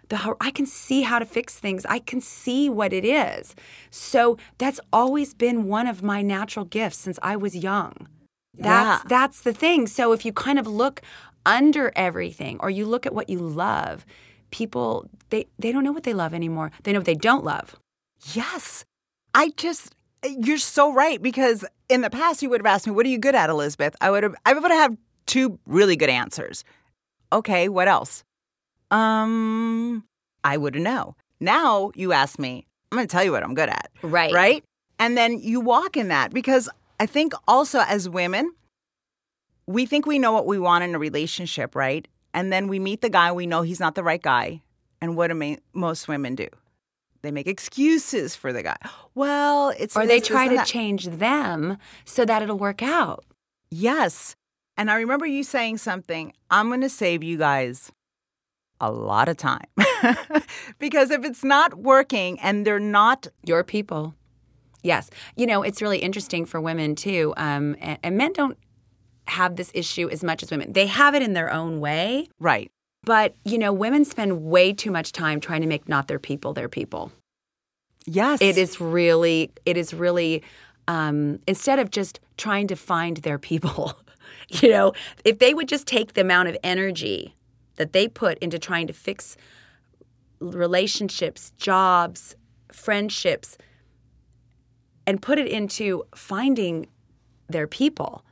the 0.09 0.17
how 0.17 0.37
I 0.41 0.51
can 0.51 0.67
see 0.67 1.03
how 1.03 1.19
to 1.19 1.25
fix 1.27 1.59
things. 1.59 1.85
I 1.87 1.99
can 1.99 2.21
see 2.21 2.69
what 2.71 2.93
it 2.93 3.05
is. 3.05 3.55
So 3.91 4.39
that's 4.59 4.81
always 4.93 5.35
been 5.35 5.65
one 5.69 5.87
of 5.87 6.03
my 6.03 6.23
natural 6.23 6.65
gifts 6.65 6.99
since 6.99 7.19
I 7.23 7.37
was 7.37 7.55
young. 7.57 8.09
That's 8.57 9.03
Yeah. 9.05 9.09
that's 9.09 9.41
the 9.43 9.53
thing. 9.53 9.87
So 9.87 10.13
if 10.13 10.25
you 10.25 10.33
kind 10.33 10.59
of 10.59 10.67
look 10.67 11.03
under 11.45 11.93
everything 11.97 12.59
or 12.61 12.71
you 12.71 12.87
look 12.87 13.07
at 13.07 13.15
what 13.15 13.29
you 13.29 13.39
love, 13.39 14.07
people 14.51 15.09
they 15.31 15.47
they 15.59 15.73
don't 15.73 15.85
know 15.85 15.93
what 15.93 16.05
they 16.05 16.15
love 16.15 16.33
anymore. 16.33 16.71
They 16.83 16.93
know 16.93 17.01
what 17.01 17.07
they 17.07 17.15
don't 17.15 17.45
love. 17.45 17.77
Yes. 18.33 18.85
I 19.35 19.51
just 19.57 19.95
you're 20.25 20.59
so 20.59 20.93
right 20.93 21.21
because 21.21 21.65
in 21.89 22.01
the 22.01 22.11
past 22.11 22.43
you 22.43 22.51
would 22.51 22.61
have 22.61 22.67
asked 22.67 22.87
me, 22.87 22.93
"What 22.93 23.07
are 23.07 23.09
you 23.09 23.19
good 23.19 23.35
at, 23.35 23.51
Elizabeth?" 23.51 23.97
I 24.01 24.11
would 24.11 24.23
have 24.23 24.35
I 24.45 24.53
would 24.53 24.71
have 24.71 24.91
had 24.91 24.99
two 25.27 25.59
really 25.67 25.97
good 25.97 26.11
answers. 26.11 26.65
Okay, 27.33 27.69
what 27.69 27.89
else? 27.89 28.25
Um, 28.91 30.05
I 30.45 30.57
wouldn't 30.57 30.83
know. 30.83 31.15
Now 31.41 31.93
you 31.95 32.13
ask 32.13 32.39
me, 32.39 32.67
I'm 32.91 32.97
going 32.97 33.07
to 33.07 33.13
tell 33.13 33.23
you 33.23 33.33
what 33.33 33.43
I'm 33.43 33.55
good 33.55 33.69
at. 33.69 33.91
Right. 34.03 34.33
Right? 34.33 34.65
And 34.99 35.17
then 35.17 35.39
you 35.39 35.61
walk 35.61 35.97
in 35.97 36.09
that 36.09 36.33
because 36.33 36.69
I 36.99 37.07
think 37.07 37.33
also 37.47 37.81
as 37.81 38.09
women, 38.09 38.53
we 39.67 39.87
think 39.87 40.07
we 40.07 40.19
know 40.19 40.33
what 40.33 40.47
we 40.47 40.59
want 40.59 40.85
in 40.85 40.95
a 40.95 40.99
relationship, 40.99 41.77
right? 41.77 42.09
And 42.35 42.53
then 42.53 42.69
we 42.69 42.79
meet 42.79 43.03
the 43.03 43.11
guy, 43.11 43.31
we 43.31 43.47
know 43.47 43.63
he's 43.63 43.81
not 43.81 43.95
the 43.95 44.03
right 44.03 44.23
guy. 44.23 44.63
And 45.01 45.17
what 45.17 45.29
do 45.29 45.35
ma- 45.35 45.57
most 45.75 46.09
women 46.09 46.35
do? 46.35 46.49
They 47.23 47.31
make 47.31 47.47
excuses 47.47 48.37
for 48.37 48.53
the 48.53 48.63
guy. 48.63 48.77
Well, 49.15 49.71
it's 49.79 49.97
or 49.97 50.07
they 50.07 50.19
this, 50.19 50.29
this, 50.29 50.29
try 50.29 50.49
to 50.49 50.65
change 50.65 51.07
them 51.07 51.79
so 52.05 52.25
that 52.25 52.43
it'll 52.43 52.59
work 52.59 52.83
out. 52.83 53.25
Yes. 53.71 54.37
And 54.77 54.91
I 54.91 54.97
remember 54.97 55.27
you 55.27 55.43
saying 55.43 55.79
something, 55.79 56.33
I'm 56.51 56.69
going 56.69 56.83
to 56.83 56.89
save 56.89 57.23
you 57.25 57.37
guys 57.37 57.91
a 58.81 58.91
lot 58.91 59.29
of 59.29 59.37
time. 59.37 59.67
because 60.79 61.11
if 61.11 61.25
it's 61.25 61.43
not 61.43 61.75
working 61.75 62.39
and 62.41 62.67
they're 62.67 62.79
not, 62.79 63.27
Your 63.45 63.65
people. 63.65 64.15
Yes. 64.83 65.11
You 65.37 65.47
know, 65.47 65.63
it's 65.63 65.83
really 65.83 65.99
interesting 65.99 66.45
for 66.47 66.61
women 66.61 66.95
too. 66.95 67.35
Um, 67.37 67.77
and, 67.81 67.99
and 68.03 68.17
men 68.17 68.33
don't 68.33 68.57
have 69.27 69.57
this 69.57 69.71
issue 69.75 70.09
as 70.09 70.23
much 70.23 70.43
as 70.43 70.51
women. 70.51 70.73
They 70.73 70.87
have 70.87 71.15
it 71.15 71.23
in 71.23 71.33
their 71.33 71.53
own 71.53 71.81
way. 71.81 72.29
right. 72.39 72.71
But, 73.09 73.37
you 73.43 73.57
know, 73.57 73.73
women 73.73 74.05
spend 74.05 74.45
way 74.45 74.75
too 74.75 74.91
much 74.91 75.13
time 75.13 75.41
trying 75.41 75.63
to 75.63 75.67
make 75.67 75.89
not 75.89 76.09
their 76.09 76.19
people 76.19 76.53
their 76.53 76.69
people. 76.69 77.11
Yes. 78.05 78.43
It 78.43 78.59
is 78.59 78.83
really, 78.83 79.51
it 79.65 79.79
is 79.79 79.95
really, 79.95 80.43
um, 80.89 81.39
instead 81.47 81.79
of 81.79 81.91
just 81.91 82.21
trying 82.37 82.67
to 82.67 82.77
find 82.77 83.17
their 83.17 83.39
people, 83.39 83.99
you 84.51 84.69
know, 84.69 84.93
if 85.25 85.39
they 85.39 85.55
would 85.55 85.69
just 85.69 85.87
take 85.87 86.13
the 86.13 86.21
amount 86.21 86.51
of 86.51 86.59
energy 86.63 87.35
that 87.77 87.95
they 87.95 88.09
put 88.09 88.37
into 88.41 88.59
trying 88.59 88.87
to 88.89 88.93
fix 88.93 89.39
relationships, 90.41 91.53
jobs, 91.57 92.37
friendships, 92.71 93.57
and 95.07 95.23
put 95.23 95.39
it 95.39 95.49
into 95.49 96.05
finding 96.15 96.87
their 97.49 97.67
people, 97.67 98.23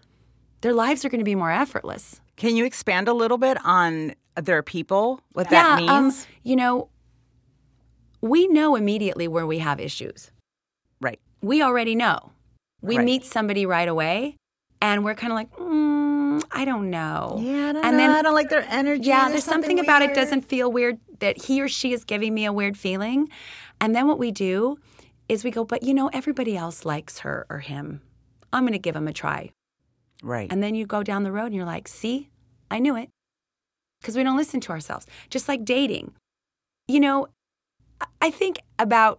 their 0.60 0.74
lives 0.74 1.02
are 1.02 1.08
going 1.08 1.20
to 1.20 1.24
be 1.24 1.34
more 1.34 1.50
effortless. 1.50 2.20
Can 2.36 2.56
you 2.56 2.66
expand 2.66 3.08
a 3.08 3.14
little 3.14 3.38
bit 3.38 3.56
on 3.64 4.14
their 4.36 4.62
people, 4.62 5.20
what 5.32 5.50
that 5.50 5.80
yeah, 5.80 5.92
um, 5.94 6.04
means? 6.04 6.26
you 6.42 6.56
know, 6.56 6.88
we 8.20 8.46
know 8.48 8.76
immediately 8.76 9.28
where 9.28 9.46
we 9.46 9.58
have 9.58 9.80
issues. 9.80 10.30
right. 11.00 11.20
we 11.42 11.62
already 11.62 11.94
know. 11.94 12.32
We 12.82 12.96
Right. 12.98 13.04
meet 13.04 13.24
somebody 13.24 13.66
right 13.66 13.88
away, 13.88 14.36
and 14.80 15.04
we're 15.04 15.14
kind 15.14 15.32
of 15.32 15.36
like, 15.36 15.50
mm, 15.56 16.42
I 16.50 16.64
don't 16.64 16.90
know. 16.90 17.38
Yeah, 17.40 17.68
I 17.70 17.72
don't 17.72 17.84
and 17.84 17.96
know. 17.96 18.02
then 18.02 18.10
I 18.10 18.22
don't 18.22 18.34
like 18.34 18.48
their 18.50 18.66
energy. 18.68 19.04
yeah, 19.08 19.20
There's 19.28 19.32
there's 19.32 19.44
something, 19.44 19.78
about 19.78 20.02
it 20.02 20.14
doesn't 20.14 20.42
feel 20.42 20.70
weird 20.70 20.98
that 21.20 21.44
he 21.44 21.60
or 21.62 21.68
she 21.68 21.92
is 21.92 22.04
giving 22.04 22.34
me 22.34 22.44
a 22.44 22.52
weird 22.52 22.76
feeling, 22.76 23.28
and 23.80 23.94
then 23.94 24.06
what 24.06 24.18
we 24.18 24.30
do 24.30 24.78
is 25.28 25.42
we 25.44 25.50
go, 25.50 25.64
but 25.64 25.82
you 25.82 25.92
know, 25.94 26.08
everybody 26.12 26.56
else 26.56 26.84
likes 26.84 27.20
her 27.20 27.46
or 27.50 27.58
him. 27.60 28.00
I'm 28.52 28.62
going 28.62 28.72
to 28.72 28.78
give 28.78 28.94
him 28.96 29.08
a 29.08 29.12
try, 29.12 29.50
Right. 30.22 30.50
and 30.52 30.62
then 30.62 30.74
you 30.74 30.86
go 30.86 31.02
down 31.02 31.22
the 31.24 31.32
road 31.32 31.46
and 31.46 31.54
you're 31.54 31.64
like, 31.64 31.88
see, 31.88 32.30
I 32.70 32.78
knew 32.78 32.96
it, 32.96 33.08
because 34.06 34.16
we 34.16 34.22
don't 34.22 34.36
listen 34.36 34.60
to 34.60 34.70
ourselves. 34.70 35.04
Just 35.30 35.48
like 35.48 35.64
dating, 35.64 36.12
you 36.86 37.00
know, 37.00 37.26
I- 38.22 38.30
think 38.30 38.60
about 38.78 39.18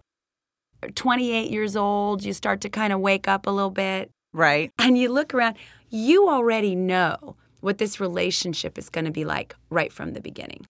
28 0.94 1.50
years 1.50 1.76
old, 1.76 2.24
you 2.24 2.32
start 2.32 2.62
to 2.62 2.70
kind 2.70 2.90
of 2.90 3.00
wake 3.00 3.28
up 3.28 3.46
a 3.46 3.50
little 3.50 3.70
bit 3.70 4.10
right. 4.32 4.72
and 4.78 4.96
you 4.96 5.10
look 5.10 5.34
around, 5.34 5.56
you 5.90 6.26
already 6.30 6.74
know 6.74 7.36
what 7.60 7.76
this 7.76 8.00
relationship 8.00 8.78
is 8.78 8.88
going 8.88 9.04
to 9.04 9.10
be 9.10 9.26
like 9.26 9.54
right 9.68 9.92
from 9.92 10.14
the 10.14 10.22
beginning. 10.22 10.64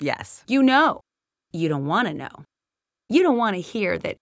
Yes. 0.00 0.44
You 0.46 0.62
know. 0.62 1.02
You 1.52 1.68
don't 1.68 1.86
want 1.86 2.08
to 2.08 2.14
know. 2.14 2.44
You 3.10 3.22
don't 3.22 3.36
want 3.36 3.56
to 3.56 3.60
hear 3.60 3.98
that 3.98 4.16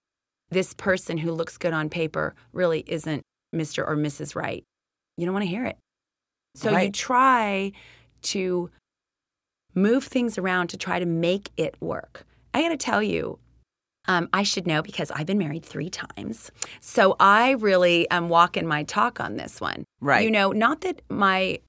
this 0.49 0.73
person 0.73 1.17
who 1.17 1.31
looks 1.31 1.57
good 1.57 1.73
on 1.73 1.89
paper 1.89 2.33
really 2.51 2.83
isn't 2.87 3.21
Mr. 3.55 3.87
or 3.87 3.95
Mrs. 3.95 4.35
Right. 4.35 4.65
You 5.15 5.25
don't 5.25 5.33
want 5.33 5.43
to 5.43 5.49
hear 5.49 5.65
it. 5.65 5.77
So 6.55 6.75
you 6.77 6.91
try 6.91 7.71
to 8.23 8.71
move 9.77 10.03
things 10.03 10.37
around 10.37 10.67
to 10.67 10.77
try 10.77 10.99
to 10.99 11.05
make 11.05 11.51
it 11.55 11.75
work. 11.79 12.25
I 12.53 12.61
got 12.61 12.69
to 12.69 12.77
tell 12.77 13.03
you, 13.03 13.39
um, 14.07 14.29
I 14.33 14.43
should 14.43 14.65
know 14.65 14.81
because 14.81 15.11
I've 15.11 15.25
been 15.25 15.37
married 15.37 15.65
three 15.65 15.89
times. 15.89 16.49
So 16.79 17.15
I 17.19 17.51
really 17.51 18.09
am 18.09 18.29
walking 18.29 18.65
my 18.65 18.83
talk 18.83 19.19
on 19.19 19.35
this 19.35 19.59
one. 19.61 19.83
Right. 19.99 20.23
You 20.23 20.31
know, 20.31 20.51
not 20.51 20.81
that 20.81 21.01
my 21.09 21.59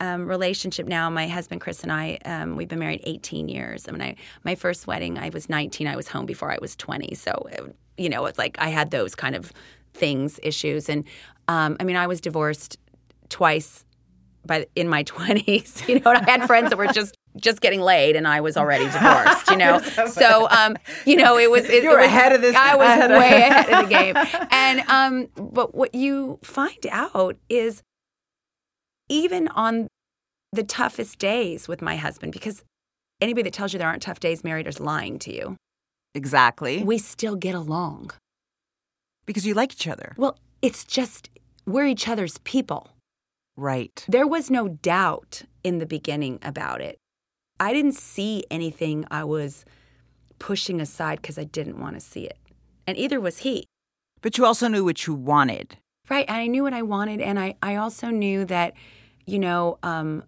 um, 0.00 0.26
relationship 0.26 0.86
now, 0.86 1.08
my 1.08 1.26
husband 1.26 1.62
Chris 1.62 1.82
and 1.82 1.90
I, 1.90 2.18
um, 2.26 2.56
we've 2.56 2.68
been 2.68 2.78
married 2.78 3.00
18 3.04 3.48
years. 3.48 3.86
I 3.88 3.92
mean, 3.92 4.02
I, 4.02 4.16
my 4.44 4.54
first 4.54 4.86
wedding, 4.86 5.18
I 5.18 5.30
was 5.30 5.48
19. 5.48 5.86
I 5.86 5.96
was 5.96 6.08
home 6.08 6.26
before 6.26 6.52
I 6.52 6.58
was 6.60 6.76
20. 6.76 7.14
So, 7.14 7.32
it, 7.50 7.76
you 7.96 8.10
know, 8.10 8.26
it's 8.26 8.38
like 8.38 8.56
I 8.58 8.68
had 8.68 8.90
those 8.90 9.14
kind 9.14 9.34
of 9.34 9.52
things, 9.94 10.38
issues. 10.42 10.90
And 10.90 11.04
um, 11.48 11.78
I 11.80 11.84
mean, 11.84 11.96
I 11.96 12.06
was 12.06 12.20
divorced 12.20 12.76
twice 13.30 13.85
by 14.46 14.66
in 14.74 14.88
my 14.88 15.04
20s. 15.12 15.86
You 15.88 16.00
know, 16.00 16.10
and 16.12 16.26
I 16.26 16.30
had 16.30 16.46
friends 16.46 16.70
that 16.70 16.78
were 16.78 16.86
just 16.88 17.14
just 17.36 17.60
getting 17.60 17.80
laid 17.82 18.16
and 18.16 18.26
I 18.26 18.40
was 18.40 18.56
already 18.56 18.84
divorced, 18.86 19.50
you 19.50 19.56
know. 19.58 19.78
so 20.10 20.48
um, 20.50 20.76
you 21.04 21.16
know, 21.16 21.36
it 21.38 21.50
was 21.50 21.68
it, 21.68 21.82
You 21.82 21.90
were 21.90 21.96
was, 21.98 22.06
ahead 22.06 22.32
of 22.32 22.40
this- 22.40 22.56
I 22.56 22.74
was 22.76 22.86
ahead 22.86 23.10
of- 23.10 23.18
way 23.18 23.42
ahead 23.42 23.70
of 23.70 23.88
the 23.88 23.94
game. 23.94 24.16
And 24.50 24.80
um, 24.88 25.28
but 25.52 25.74
what 25.74 25.94
you 25.94 26.38
find 26.42 26.86
out 26.90 27.36
is 27.50 27.82
even 29.08 29.48
on 29.48 29.88
the 30.52 30.62
toughest 30.62 31.18
days 31.18 31.68
with 31.68 31.82
my 31.82 31.96
husband, 31.96 32.32
because 32.32 32.64
anybody 33.20 33.42
that 33.44 33.52
tells 33.52 33.72
you 33.72 33.78
there 33.78 33.88
aren't 33.88 34.02
tough 34.02 34.20
days 34.20 34.42
married 34.42 34.66
is 34.66 34.80
lying 34.80 35.18
to 35.20 35.34
you. 35.34 35.56
Exactly. 36.14 36.82
We 36.82 36.98
still 36.98 37.36
get 37.36 37.54
along. 37.54 38.10
because 39.26 39.44
you 39.46 39.54
like 39.54 39.72
each 39.72 39.86
other. 39.88 40.14
Well, 40.16 40.38
it's 40.62 40.84
just 40.84 41.28
we're 41.66 41.86
each 41.86 42.08
other's 42.08 42.38
people. 42.38 42.88
Right. 43.56 44.04
There 44.08 44.26
was 44.26 44.50
no 44.50 44.68
doubt 44.68 45.42
in 45.64 45.78
the 45.78 45.86
beginning 45.86 46.38
about 46.42 46.80
it. 46.80 46.98
I 47.58 47.72
didn't 47.72 47.94
see 47.94 48.44
anything 48.50 49.06
I 49.10 49.24
was 49.24 49.64
pushing 50.38 50.80
aside 50.80 51.22
because 51.22 51.38
I 51.38 51.44
didn't 51.44 51.80
want 51.80 51.94
to 51.94 52.00
see 52.00 52.24
it. 52.24 52.38
And 52.86 52.96
either 52.96 53.20
was 53.20 53.38
he. 53.38 53.66
But 54.20 54.36
you 54.36 54.44
also 54.44 54.68
knew 54.68 54.84
what 54.84 55.06
you 55.06 55.14
wanted. 55.14 55.78
Right. 56.10 56.26
And 56.28 56.36
I 56.36 56.46
knew 56.46 56.62
what 56.62 56.74
I 56.74 56.82
wanted. 56.82 57.20
And 57.20 57.38
I, 57.38 57.54
I 57.62 57.76
also 57.76 58.08
knew 58.08 58.44
that, 58.44 58.74
you 59.24 59.38
know, 59.38 59.78
um, 59.82 60.22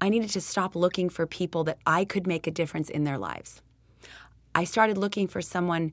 I 0.00 0.08
needed 0.08 0.30
to 0.30 0.40
stop 0.40 0.74
looking 0.74 1.08
for 1.08 1.26
people 1.26 1.64
that 1.64 1.78
I 1.86 2.04
could 2.04 2.26
make 2.26 2.46
a 2.46 2.50
difference 2.50 2.88
in 2.88 3.04
their 3.04 3.18
lives. 3.18 3.62
I 4.54 4.64
started 4.64 4.98
looking 4.98 5.28
for 5.28 5.40
someone 5.40 5.92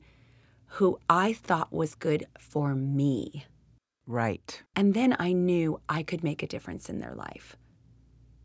who 0.74 0.98
I 1.08 1.32
thought 1.32 1.72
was 1.72 1.94
good 1.94 2.26
for 2.38 2.74
me. 2.74 3.44
Right. 4.10 4.60
And 4.74 4.92
then 4.92 5.14
I 5.20 5.32
knew 5.32 5.80
I 5.88 6.02
could 6.02 6.24
make 6.24 6.42
a 6.42 6.46
difference 6.48 6.88
in 6.90 6.98
their 6.98 7.14
life. 7.14 7.56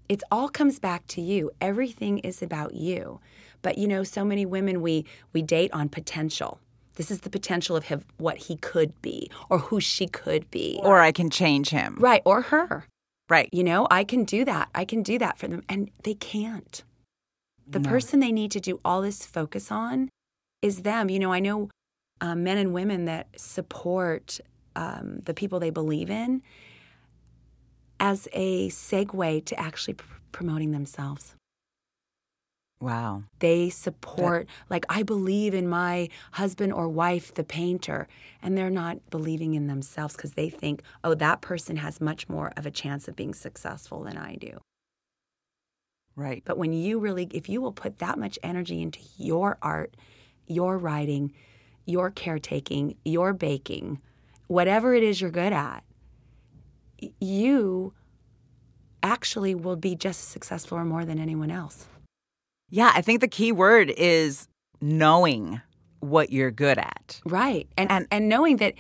It 0.08 0.21
all 0.30 0.47
comes 0.49 0.78
back 0.78 1.08
to 1.08 1.21
you. 1.21 1.49
Everything 1.60 2.19
is 2.19 2.43
about 2.43 2.75
you. 2.75 3.19
But 3.63 3.80
you 3.80 3.88
know, 3.88 4.04
so 4.04 4.23
many 4.23 4.45
women 4.45 4.80
we 4.82 5.06
we 5.34 5.41
date 5.41 5.71
on 5.73 5.89
potential. 5.89 6.60
This 6.97 7.10
is 7.10 7.21
the 7.21 7.32
potential 7.32 7.75
of 7.75 7.86
him, 7.86 8.04
what 8.17 8.38
he 8.38 8.58
could 8.58 9.01
be 9.01 9.30
or 9.49 9.58
who 9.58 9.82
she 9.82 10.06
could 10.08 10.49
be. 10.51 10.80
Or 10.84 10.99
I 11.01 11.12
can 11.12 11.30
change 11.32 11.69
him. 11.69 11.97
right, 11.99 12.21
or 12.25 12.41
her. 12.43 12.86
Right. 13.28 13.49
You 13.51 13.63
know, 13.63 13.88
I 13.89 14.04
can 14.04 14.23
do 14.23 14.45
that. 14.45 14.69
I 14.75 14.86
can 14.86 15.01
do 15.01 15.17
that 15.17 15.39
for 15.39 15.47
them 15.47 15.63
and 15.67 15.89
they 16.04 16.13
can't. 16.13 16.84
The 17.67 17.80
No. 17.80 17.89
person 17.89 18.19
they 18.19 18.32
need 18.32 18.51
to 18.51 18.60
do 18.60 18.80
all 18.86 19.01
this 19.01 19.25
focus 19.25 19.71
on 19.71 20.10
is 20.62 20.84
them. 20.84 21.10
You 21.10 21.17
know, 21.17 21.34
I 21.34 21.39
know 21.39 21.69
uh, 22.21 22.36
men 22.36 22.60
and 22.60 22.71
women 22.71 23.06
that 23.06 23.28
support 23.36 24.39
um, 24.76 25.20
the 25.26 25.34
people 25.34 25.60
they 25.60 25.70
believe 25.70 26.10
in 26.10 26.42
as 28.00 28.28
a 28.34 28.70
segue 28.70 29.46
to 29.46 29.60
actually 29.60 29.94
pr- 29.96 30.06
promoting 30.32 30.72
themselves. 30.72 31.36
Wow. 32.82 33.24
They 33.40 33.70
support, 33.70 34.48
like, 34.70 34.86
I 34.90 35.02
believe 35.04 35.54
in 35.54 35.68
my 35.68 36.10
husband 36.34 36.74
or 36.74 36.90
wife, 36.90 37.34
the 37.34 37.44
painter, 37.44 38.06
and 38.42 38.58
they're 38.58 38.70
not 38.70 39.10
believing 39.10 39.56
in 39.56 39.68
themselves 39.68 40.16
because 40.16 40.34
they 40.34 40.50
think, 40.50 40.82
oh, 41.04 41.14
that 41.16 41.42
person 41.42 41.78
has 41.78 42.02
much 42.02 42.28
more 42.28 42.52
of 42.58 42.66
a 42.66 42.72
chance 42.72 43.08
of 43.08 43.16
being 43.16 43.34
successful 43.34 44.04
than 44.04 44.18
I 44.18 44.36
do. 44.36 44.60
Right. 46.18 46.44
But 46.46 46.58
when 46.58 46.74
you 46.74 47.00
really, 47.00 47.28
if 47.32 47.50
you 47.50 47.62
will 47.62 47.72
put 47.72 48.00
that 48.00 48.20
much 48.20 48.38
energy 48.44 48.82
into 48.82 49.00
your 49.18 49.58
art, 49.62 49.96
your 50.46 50.78
writing, 50.78 51.34
your 51.86 52.12
caretaking, 52.12 52.96
your 53.06 53.34
baking, 53.34 54.00
whatever 54.47 54.93
it 54.93 55.03
is 55.03 55.21
you're 55.21 55.31
good 55.31 55.53
at, 55.53 55.84
you 57.19 57.93
actually 59.03 59.53
will 59.53 59.75
be 59.75 59.95
just 59.95 60.21
as 60.21 60.27
successful 60.27 60.77
or 60.77 60.86
more 60.86 61.05
than 61.05 61.19
anyone 61.19 61.51
else. 61.51 61.88
Yeah, 62.69 62.91
I 62.93 63.01
think 63.01 63.21
the 63.21 63.27
key 63.27 63.51
word 63.51 63.93
is 63.95 64.47
knowing 64.81 65.62
what 65.99 66.31
you're 66.31 66.51
good 66.51 66.77
at. 66.77 67.21
Right. 67.25 67.67
And, 67.77 67.91
and, 67.91 68.08
and 68.12 68.29
knowing 68.29 68.58
that 68.58 68.73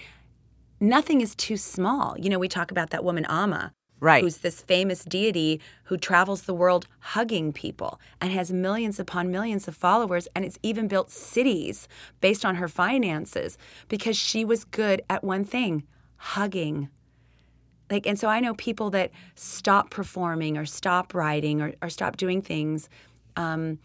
nothing 0.79 1.21
is 1.21 1.35
too 1.35 1.57
small. 1.57 2.15
You 2.17 2.29
know, 2.29 2.39
we 2.39 2.47
talk 2.47 2.71
about 2.71 2.89
that 2.89 3.03
woman, 3.03 3.25
Amma, 3.25 3.71
Right. 4.01 4.23
who's 4.23 4.37
this 4.37 4.61
famous 4.61 5.03
deity 5.05 5.61
who 5.85 5.97
travels 5.97 6.43
the 6.43 6.53
world 6.53 6.85
hugging 6.99 7.53
people 7.53 7.99
and 8.19 8.31
has 8.31 8.51
millions 8.51 8.99
upon 8.99 9.31
millions 9.31 9.67
of 9.67 9.75
followers. 9.75 10.27
And 10.35 10.43
it's 10.43 10.59
even 10.61 10.87
built 10.87 11.09
cities 11.09 11.87
based 12.19 12.45
on 12.45 12.55
her 12.55 12.67
finances 12.67 13.57
because 13.87 14.17
she 14.17 14.43
was 14.43 14.65
good 14.65 15.01
at 15.09 15.23
one 15.23 15.45
thing 15.45 15.83
hugging. 16.17 16.89
Like, 17.89 18.07
and 18.07 18.19
so 18.19 18.27
I 18.27 18.39
know 18.39 18.53
people 18.55 18.89
that 18.91 19.11
stop 19.35 19.89
performing 19.91 20.57
or 20.57 20.65
stop 20.65 21.13
writing 21.13 21.61
or, 21.61 21.73
or 21.81 21.89
stop 21.89 22.17
doing 22.17 22.41
things. 22.41 22.89
Um, 23.35 23.79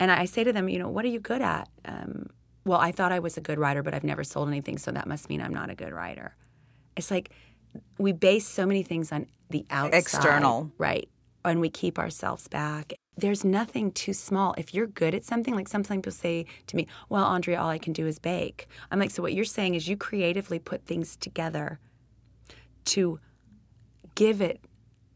and 0.00 0.10
I 0.10 0.24
say 0.24 0.44
to 0.44 0.52
them, 0.52 0.68
you 0.68 0.78
know, 0.78 0.88
what 0.88 1.04
are 1.04 1.08
you 1.08 1.20
good 1.20 1.42
at? 1.42 1.68
Um, 1.84 2.30
well, 2.64 2.78
I 2.80 2.92
thought 2.92 3.12
I 3.12 3.18
was 3.20 3.36
a 3.36 3.40
good 3.40 3.58
writer, 3.58 3.82
but 3.82 3.94
I've 3.94 4.04
never 4.04 4.24
sold 4.24 4.48
anything, 4.48 4.78
so 4.78 4.90
that 4.90 5.06
must 5.06 5.28
mean 5.28 5.40
I'm 5.40 5.54
not 5.54 5.70
a 5.70 5.74
good 5.74 5.92
writer. 5.92 6.34
It's 6.96 7.10
like 7.10 7.30
we 7.98 8.12
base 8.12 8.46
so 8.46 8.66
many 8.66 8.82
things 8.82 9.12
on 9.12 9.26
the 9.50 9.64
outside, 9.70 9.98
External. 9.98 10.70
right? 10.78 11.08
And 11.44 11.60
we 11.60 11.70
keep 11.70 11.98
ourselves 11.98 12.48
back. 12.48 12.92
There's 13.16 13.44
nothing 13.44 13.90
too 13.92 14.12
small. 14.12 14.54
If 14.58 14.74
you're 14.74 14.86
good 14.86 15.14
at 15.14 15.24
something, 15.24 15.54
like 15.54 15.68
sometimes 15.68 16.00
people 16.00 16.12
say 16.12 16.46
to 16.66 16.76
me, 16.76 16.86
"Well, 17.08 17.24
Andrea, 17.24 17.60
all 17.60 17.68
I 17.68 17.78
can 17.78 17.92
do 17.92 18.06
is 18.06 18.18
bake." 18.18 18.66
I'm 18.90 18.98
like, 18.98 19.10
so 19.10 19.22
what 19.22 19.34
you're 19.34 19.44
saying 19.44 19.74
is 19.74 19.88
you 19.88 19.96
creatively 19.96 20.58
put 20.58 20.84
things 20.86 21.16
together 21.16 21.80
to 22.86 23.18
give 24.14 24.40
it 24.40 24.60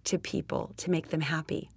to 0.05 0.18
people 0.18 0.72
to 0.79 0.90
make 0.90 1.11
them 1.11 1.20
happy. 1.20 1.70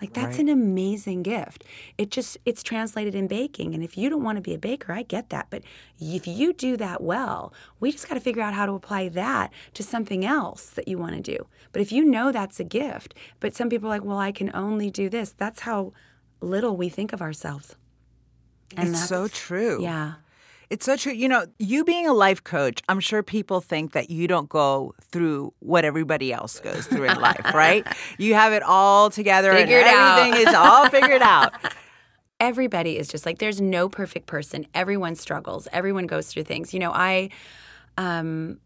Like 0.00 0.12
that's 0.12 0.38
an 0.38 0.48
amazing 0.48 1.22
gift. 1.22 1.64
It 1.96 2.10
just 2.10 2.36
it's 2.44 2.62
translated 2.62 3.14
in 3.14 3.26
baking 3.26 3.74
and 3.74 3.82
if 3.82 3.96
you 3.96 4.10
don't 4.10 4.22
want 4.22 4.36
to 4.36 4.42
be 4.42 4.52
a 4.52 4.58
baker, 4.58 4.92
I 4.92 5.02
get 5.02 5.30
that, 5.30 5.46
but 5.48 5.62
if 5.98 6.26
you 6.26 6.52
do 6.52 6.76
that 6.76 7.02
well, 7.02 7.54
we 7.80 7.92
just 7.92 8.06
got 8.08 8.14
to 8.14 8.20
figure 8.20 8.42
out 8.42 8.52
how 8.52 8.66
to 8.66 8.72
apply 8.72 9.08
that 9.08 9.52
to 9.74 9.82
something 9.82 10.24
else 10.24 10.68
that 10.70 10.86
you 10.86 10.98
want 10.98 11.14
to 11.14 11.22
do. 11.22 11.46
But 11.72 11.80
if 11.80 11.92
you 11.92 12.04
know 12.04 12.30
that's 12.30 12.60
a 12.60 12.64
gift, 12.64 13.14
but 13.40 13.54
some 13.54 13.70
people 13.70 13.88
are 13.88 13.94
like, 13.96 14.04
"Well, 14.04 14.18
I 14.18 14.32
can 14.32 14.50
only 14.54 14.90
do 14.90 15.08
this." 15.08 15.32
That's 15.32 15.60
how 15.60 15.92
little 16.40 16.76
we 16.76 16.88
think 16.88 17.12
of 17.12 17.22
ourselves. 17.22 17.76
And 18.76 18.90
it's 18.90 19.08
so 19.08 19.28
true. 19.28 19.82
Yeah. 19.82 20.14
It's 20.68 20.84
so 20.84 20.96
true. 20.96 21.12
You 21.12 21.28
know, 21.28 21.46
you 21.58 21.84
being 21.84 22.06
a 22.06 22.12
life 22.12 22.42
coach, 22.42 22.82
I'm 22.88 23.00
sure 23.00 23.22
people 23.22 23.60
think 23.60 23.92
that 23.92 24.10
you 24.10 24.26
don't 24.26 24.48
go 24.48 24.94
through 25.00 25.52
what 25.60 25.84
everybody 25.84 26.32
else 26.32 26.58
goes 26.60 26.86
through 26.86 27.04
in 27.04 27.20
life, 27.20 27.54
right? 27.54 27.86
You 28.18 28.34
have 28.34 28.52
it 28.52 28.62
all 28.62 29.10
together 29.10 29.52
Figured 29.52 29.84
and 29.84 29.88
out. 29.96 30.18
everything 30.18 30.46
is 30.48 30.54
all 30.54 30.88
figured 30.88 31.22
out. 31.22 31.52
everybody 32.40 32.98
is 32.98 33.08
just 33.08 33.24
like 33.24 33.38
there's 33.38 33.60
no 33.62 33.88
perfect 33.88 34.26
person 34.26 34.66
everyone 34.74 35.14
struggles 35.14 35.66
everyone 35.72 36.06
goes 36.06 36.26
through 36.30 36.42
things 36.42 36.74
you 36.74 36.78
know 36.78 36.90
i 36.92 37.30
um 37.96 38.58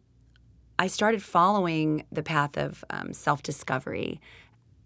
i 0.78 0.88
started 0.88 1.22
following 1.22 2.04
the 2.10 2.22
path 2.22 2.58
of 2.58 2.84
um, 2.90 3.12
self-discovery 3.12 4.20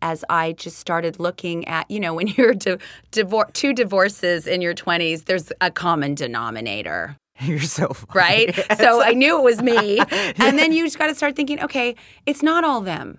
as 0.04 0.24
i 0.28 0.52
just 0.52 0.78
started 0.78 1.18
looking 1.18 1.66
at 1.66 1.90
you 1.90 1.98
know 1.98 2.14
when 2.14 2.26
you're 2.36 2.54
di- 2.54 2.76
divor- 3.10 3.52
two 3.54 3.72
divorces 3.72 4.46
in 4.46 4.60
your 4.60 4.74
20s 4.74 5.24
there's 5.24 5.50
a 5.60 5.70
common 5.70 6.14
denominator 6.14 7.16
You're 7.40 7.60
so 7.60 7.88
funny. 7.88 8.12
right? 8.14 8.54
so 8.78 9.02
I 9.02 9.12
knew 9.12 9.36
it 9.38 9.42
was 9.42 9.60
me. 9.60 9.98
And 10.36 10.56
then 10.56 10.72
you 10.72 10.84
just 10.84 10.98
got 10.98 11.08
to 11.08 11.16
start 11.16 11.34
thinking, 11.34 11.60
okay, 11.60 11.96
it's 12.26 12.44
not 12.44 12.62
all 12.62 12.80
them. 12.80 13.18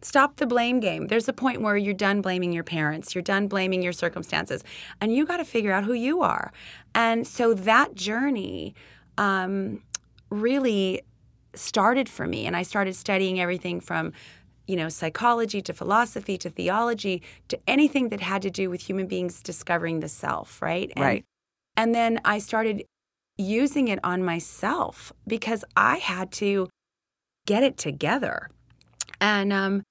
Stop 0.00 0.36
the 0.36 0.46
blame 0.46 0.80
game. 0.80 1.08
There's 1.08 1.28
a 1.28 1.34
point 1.34 1.60
where 1.60 1.76
you're 1.76 1.92
done 1.94 2.22
blaming 2.22 2.52
your 2.52 2.64
parents, 2.64 3.14
you're 3.14 3.22
done 3.22 3.48
blaming 3.48 3.82
your 3.82 3.92
circumstances, 3.92 4.64
and 5.02 5.14
you 5.14 5.26
got 5.26 5.36
to 5.36 5.44
figure 5.44 5.70
out 5.70 5.84
who 5.84 5.92
you 5.92 6.22
are. 6.22 6.50
And 6.94 7.26
so 7.26 7.52
that 7.54 7.94
journey 7.94 8.74
um, 9.18 9.82
really 10.30 11.02
started 11.54 12.08
for 12.08 12.26
me, 12.26 12.46
and 12.46 12.56
I 12.56 12.62
started 12.62 12.96
studying 12.96 13.38
everything 13.38 13.80
from 13.80 14.12
you 14.66 14.76
know 14.76 14.88
psychology 14.88 15.60
to 15.62 15.72
philosophy 15.72 16.38
to 16.38 16.48
theology 16.50 17.22
to 17.48 17.58
anything 17.66 18.08
that 18.10 18.20
had 18.20 18.42
to 18.42 18.50
do 18.50 18.70
with 18.70 18.80
human 18.80 19.06
beings 19.06 19.42
discovering 19.42 20.00
the 20.00 20.08
self 20.08 20.62
right 20.62 20.92
and, 20.96 21.04
Right. 21.04 21.24
and 21.76 21.94
then 21.94 22.20
i 22.24 22.38
started 22.38 22.84
using 23.38 23.88
it 23.88 23.98
on 24.04 24.22
myself 24.22 25.12
because 25.26 25.64
I 25.76 25.96
had 25.96 26.30
to 26.32 26.68
get 27.46 27.62
it 27.62 27.76
together. 27.76 28.50
And 29.20 29.52
um 29.52 29.82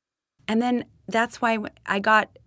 and 0.48 0.62
then 0.62 0.86
that's 1.08 1.42
why 1.42 1.58
I 1.86 2.00
got 2.00 2.38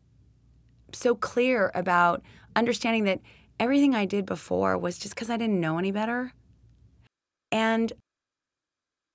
so 0.93 1.15
clear 1.15 1.71
about 1.75 2.23
understanding 2.57 3.05
that 3.05 3.21
everything 3.59 3.95
I 3.95 4.05
did 4.05 4.27
before 4.27 4.79
was 4.79 4.99
just 4.99 5.17
cuz 5.17 5.31
I 5.31 5.37
didn't 5.37 5.61
know 5.61 5.79
any 5.79 5.91
better. 5.91 6.33
And 7.51 7.93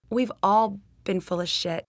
we've 0.10 0.32
all 0.43 0.80
been 1.04 1.19
full 1.22 1.41
of 1.41 1.50
shit. 1.50 1.86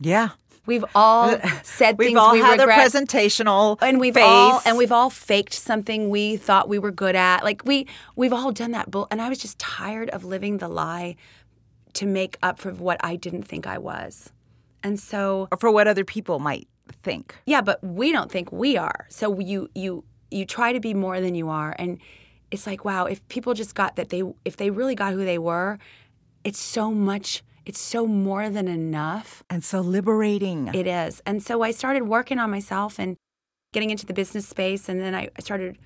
Yeah. 0.00 0.30
We've 0.66 0.84
all 0.94 1.30
uh, 1.30 1.38
said 1.62 1.96
We've 1.96 2.08
things 2.08 2.18
all 2.18 2.32
we 2.32 2.40
had 2.40 2.60
regret 2.60 2.78
a 2.78 2.90
presentational 2.90 3.78
and 3.80 3.98
we've 3.98 4.14
face. 4.14 4.22
all 4.24 4.60
and 4.66 4.76
we've 4.76 4.92
all 4.92 5.08
faked 5.08 5.54
something 5.54 6.10
we 6.10 6.36
thought 6.36 6.68
we 6.68 6.78
were 6.78 6.90
good 6.90 7.16
at. 7.16 7.42
Like 7.42 7.62
we 7.64 7.86
we've 8.16 8.34
all 8.34 8.52
done 8.52 8.72
that. 8.72 8.90
Bull- 8.90 9.08
and 9.10 9.22
I 9.22 9.30
was 9.30 9.38
just 9.38 9.58
tired 9.58 10.10
of 10.10 10.24
living 10.24 10.58
the 10.58 10.68
lie 10.68 11.16
to 11.94 12.04
make 12.06 12.36
up 12.42 12.58
for 12.58 12.70
what 12.72 12.98
I 13.02 13.16
didn't 13.16 13.44
think 13.44 13.66
I 13.66 13.78
was. 13.78 14.30
And 14.82 15.00
so 15.00 15.48
or 15.50 15.56
for 15.56 15.70
what 15.70 15.88
other 15.88 16.04
people 16.04 16.38
might 16.38 16.68
think. 17.02 17.34
yeah, 17.46 17.62
but 17.62 17.82
we 17.82 18.12
don't 18.12 18.30
think 18.30 18.52
we 18.52 18.76
are. 18.76 19.06
So 19.08 19.38
you 19.40 19.70
you 19.74 20.04
you 20.30 20.44
try 20.44 20.74
to 20.74 20.80
be 20.80 20.92
more 20.92 21.20
than 21.22 21.34
you 21.34 21.48
are 21.48 21.74
and 21.78 21.98
it's 22.50 22.66
like 22.66 22.84
wow, 22.84 23.06
if 23.06 23.26
people 23.28 23.54
just 23.54 23.74
got 23.74 23.96
that 23.96 24.10
they 24.10 24.22
if 24.44 24.58
they 24.58 24.68
really 24.68 24.94
got 24.94 25.14
who 25.14 25.24
they 25.24 25.38
were, 25.38 25.78
it's 26.44 26.58
so 26.60 26.90
much 26.92 27.42
it's 27.68 27.78
so 27.78 28.06
more 28.06 28.48
than 28.48 28.66
enough. 28.66 29.44
And 29.50 29.62
so 29.62 29.80
liberating. 29.80 30.70
It 30.74 30.86
is. 30.86 31.20
And 31.26 31.42
so 31.42 31.62
I 31.62 31.70
started 31.70 32.04
working 32.04 32.38
on 32.38 32.50
myself 32.50 32.98
and 32.98 33.14
getting 33.74 33.90
into 33.90 34.06
the 34.06 34.14
business 34.14 34.48
space. 34.48 34.88
And 34.88 34.98
then 34.98 35.14
I 35.14 35.28
started 35.38 35.76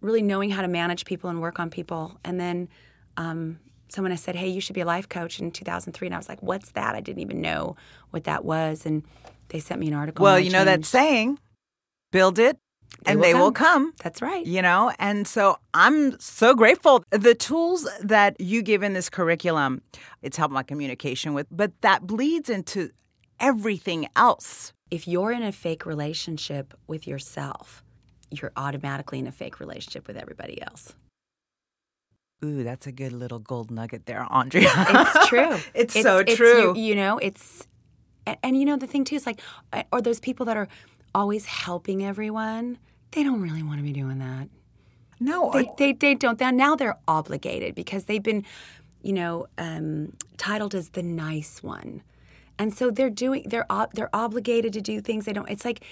really 0.00 0.20
knowing 0.20 0.50
how 0.50 0.62
to 0.62 0.68
manage 0.68 1.04
people 1.04 1.30
and 1.30 1.40
work 1.40 1.60
on 1.60 1.70
people. 1.70 2.18
And 2.24 2.40
then 2.40 2.68
um, 3.16 3.60
someone 3.88 4.10
has 4.10 4.20
said, 4.20 4.34
Hey, 4.34 4.48
you 4.48 4.60
should 4.60 4.74
be 4.74 4.80
a 4.80 4.84
life 4.84 5.08
coach 5.08 5.38
in 5.38 5.52
2003. 5.52 6.08
And 6.08 6.14
I 6.14 6.18
was 6.18 6.28
like, 6.28 6.42
What's 6.42 6.72
that? 6.72 6.96
I 6.96 7.00
didn't 7.00 7.22
even 7.22 7.40
know 7.40 7.76
what 8.10 8.24
that 8.24 8.44
was. 8.44 8.84
And 8.84 9.04
they 9.50 9.60
sent 9.60 9.80
me 9.80 9.86
an 9.86 9.94
article. 9.94 10.24
well, 10.24 10.40
you 10.40 10.50
know 10.50 10.64
that 10.64 10.84
saying, 10.84 11.38
build 12.10 12.40
it 12.40 12.58
and 13.06 13.18
will 13.20 13.22
they 13.26 13.34
will 13.34 13.52
come. 13.52 13.86
come. 13.86 13.94
That's 14.02 14.20
right. 14.22 14.44
you 14.46 14.60
know 14.62 14.92
and 14.98 15.26
so 15.26 15.56
i'm 15.74 16.18
so 16.20 16.54
grateful 16.54 17.04
the 17.10 17.34
tools 17.34 17.88
that 18.02 18.40
you 18.40 18.62
give 18.62 18.82
in 18.82 18.92
this 18.94 19.08
curriculum 19.08 19.82
it's 20.22 20.36
helped 20.36 20.52
my 20.52 20.62
communication 20.62 21.32
with 21.34 21.46
but 21.50 21.72
that 21.82 22.06
bleeds 22.06 22.48
into 22.50 22.90
everything 23.40 24.08
else 24.16 24.72
If 24.90 25.06
you're 25.06 25.32
in 25.32 25.42
a 25.42 25.52
fake 25.52 25.84
relationship 25.86 26.74
with 26.88 27.06
yourself, 27.06 27.84
you're 28.30 28.52
automatically 28.56 29.18
in 29.18 29.26
a 29.26 29.32
fake 29.32 29.60
relationship 29.60 30.08
with 30.08 30.16
everybody 30.16 30.60
else. 30.62 30.94
ooh 32.44 32.62
that's 32.64 32.86
a 32.86 32.92
good 32.92 33.12
little 33.12 33.38
gold 33.38 33.70
nugget 33.70 34.06
there 34.06 34.26
andrea 34.30 34.70
It's 34.74 35.28
true. 35.32 35.56
it's, 35.74 35.94
so 36.02 36.18
you- 36.26 36.36
true 36.36 36.76
You, 36.76 36.94
know, 36.94 37.18
it's 37.18 37.66
and, 38.26 38.36
and 38.42 38.56
you 38.58 38.64
know 38.64 38.76
the 38.76 38.86
thing 38.86 39.04
too 39.04 39.16
is 39.16 39.26
like, 39.26 39.40
uh, 39.72 39.82
or 39.92 40.00
those 40.02 40.20
people 40.20 40.44
that 40.46 40.56
are 40.56 40.68
always 41.14 41.46
helping 41.46 42.04
everyone. 42.04 42.78
They 43.12 43.22
don't 43.22 43.40
really 43.40 43.62
want 43.62 43.78
to 43.78 43.82
be 43.82 43.92
doing 43.92 44.18
that. 44.18 44.48
no 45.20 45.50
They 45.52 45.70
they, 45.78 45.92
they 45.92 46.14
don't. 46.14 46.38
Now 46.40 46.50
now 46.50 46.76
they're 46.76 46.98
obligated 47.06 47.74
because 47.74 48.04
they've 48.04 48.22
been, 48.22 48.44
you 49.02 49.12
know, 49.12 49.46
um, 49.56 50.12
titled 50.36 50.74
as 50.74 50.90
the 50.90 51.02
nice 51.02 51.62
one, 51.62 52.02
and 52.58 52.74
so 52.74 52.90
they're 52.90 53.10
doing. 53.10 53.44
They're 53.46 53.70
ob- 53.70 53.94
they're 53.94 54.14
obligated 54.14 54.72
to 54.74 54.80
do 54.80 55.00
things 55.00 55.24
they 55.24 55.32
don't. 55.32 55.48
It's 55.48 55.64
like 55.64 55.84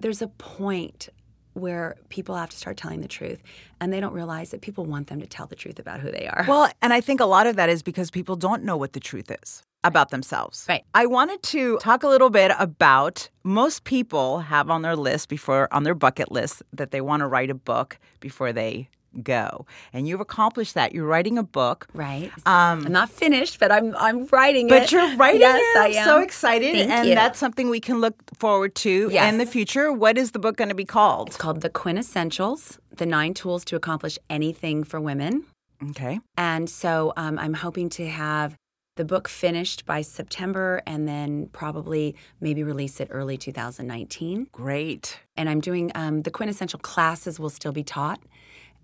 there's 0.00 0.22
a 0.22 0.28
point 0.28 1.08
where 1.54 1.96
people 2.08 2.34
have 2.34 2.48
to 2.48 2.56
start 2.56 2.76
telling 2.76 3.02
the 3.02 3.08
truth, 3.08 3.42
and 3.80 3.92
they 3.92 4.00
don't 4.00 4.14
realize 4.14 4.50
that 4.50 4.62
people 4.62 4.86
want 4.86 5.08
them 5.08 5.20
to 5.20 5.26
tell 5.26 5.46
the 5.46 5.54
truth 5.54 5.78
about 5.78 6.00
who 6.00 6.10
they 6.10 6.26
are. 6.26 6.44
Well, 6.48 6.70
and 6.80 6.92
I 6.92 7.00
think 7.00 7.20
a 7.20 7.26
lot 7.26 7.46
of 7.46 7.56
that 7.56 7.68
is 7.68 7.82
because 7.82 8.10
people 8.10 8.36
don't 8.36 8.64
know 8.64 8.76
what 8.76 8.94
the 8.94 9.00
truth 9.00 9.30
is 9.42 9.62
about 9.84 10.10
themselves. 10.10 10.66
Right. 10.68 10.84
I 10.94 11.06
wanted 11.06 11.42
to 11.44 11.78
talk 11.78 12.02
a 12.02 12.08
little 12.08 12.30
bit 12.30 12.52
about 12.58 13.28
most 13.42 13.84
people 13.84 14.40
have 14.40 14.70
on 14.70 14.82
their 14.82 14.96
list 14.96 15.28
before 15.28 15.68
on 15.72 15.82
their 15.82 15.94
bucket 15.94 16.30
list 16.30 16.62
that 16.72 16.90
they 16.90 17.00
want 17.00 17.20
to 17.20 17.26
write 17.26 17.50
a 17.50 17.54
book 17.54 17.98
before 18.20 18.52
they 18.52 18.88
go. 19.22 19.66
And 19.92 20.08
you've 20.08 20.20
accomplished 20.20 20.74
that. 20.74 20.94
You're 20.94 21.06
writing 21.06 21.36
a 21.36 21.42
book. 21.42 21.86
Right. 21.92 22.30
Um, 22.46 22.86
I'm 22.86 22.92
not 22.92 23.10
finished, 23.10 23.58
but 23.60 23.70
I'm 23.70 23.94
I'm 23.96 24.26
writing 24.26 24.66
it. 24.66 24.70
But 24.70 24.92
you're 24.92 25.16
writing 25.16 25.40
yes, 25.40 25.60
it. 25.60 25.78
I 25.80 25.86
I'm 25.86 25.94
am. 25.94 26.04
so 26.06 26.20
excited. 26.20 26.72
Thank 26.72 26.90
and 26.90 27.08
you. 27.08 27.14
that's 27.14 27.38
something 27.38 27.68
we 27.68 27.80
can 27.80 28.00
look 28.00 28.14
forward 28.38 28.74
to 28.76 29.08
Yes. 29.12 29.30
in 29.32 29.38
the 29.38 29.46
future. 29.46 29.92
What 29.92 30.16
is 30.16 30.30
the 30.30 30.38
book 30.38 30.56
going 30.56 30.70
to 30.70 30.74
be 30.74 30.84
called? 30.84 31.28
It's 31.28 31.36
called 31.36 31.60
The 31.60 31.70
Quintessentials: 31.70 32.78
The 32.96 33.06
Nine 33.06 33.34
Tools 33.34 33.64
to 33.66 33.76
Accomplish 33.76 34.18
Anything 34.30 34.84
for 34.84 35.00
Women. 35.00 35.44
Okay. 35.90 36.20
And 36.38 36.70
so 36.70 37.12
um, 37.16 37.38
I'm 37.38 37.54
hoping 37.54 37.88
to 37.90 38.06
have 38.06 38.54
the 38.96 39.04
book 39.04 39.28
finished 39.28 39.86
by 39.86 40.02
September, 40.02 40.82
and 40.86 41.08
then 41.08 41.48
probably 41.52 42.14
maybe 42.40 42.62
release 42.62 43.00
it 43.00 43.08
early 43.10 43.38
2019. 43.38 44.48
Great. 44.52 45.18
And 45.36 45.48
I'm 45.48 45.60
doing 45.60 45.90
um, 45.94 46.22
the 46.22 46.30
quintessential 46.30 46.78
classes 46.78 47.40
will 47.40 47.50
still 47.50 47.72
be 47.72 47.84
taught. 47.84 48.20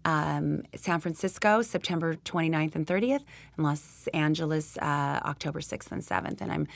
Um, 0.05 0.62
San 0.75 1.01
Francisco, 1.01 1.61
September 1.61 2.14
29th 2.14 2.75
and 2.75 2.87
30th, 2.87 3.25
and 3.57 3.66
Los 3.66 4.07
Angeles, 4.14 4.79
uh, 4.79 5.21
October 5.25 5.61
6th 5.61 5.92
and 5.92 6.03
7th. 6.03 6.40
And 6.40 6.51
I'm 6.51 6.66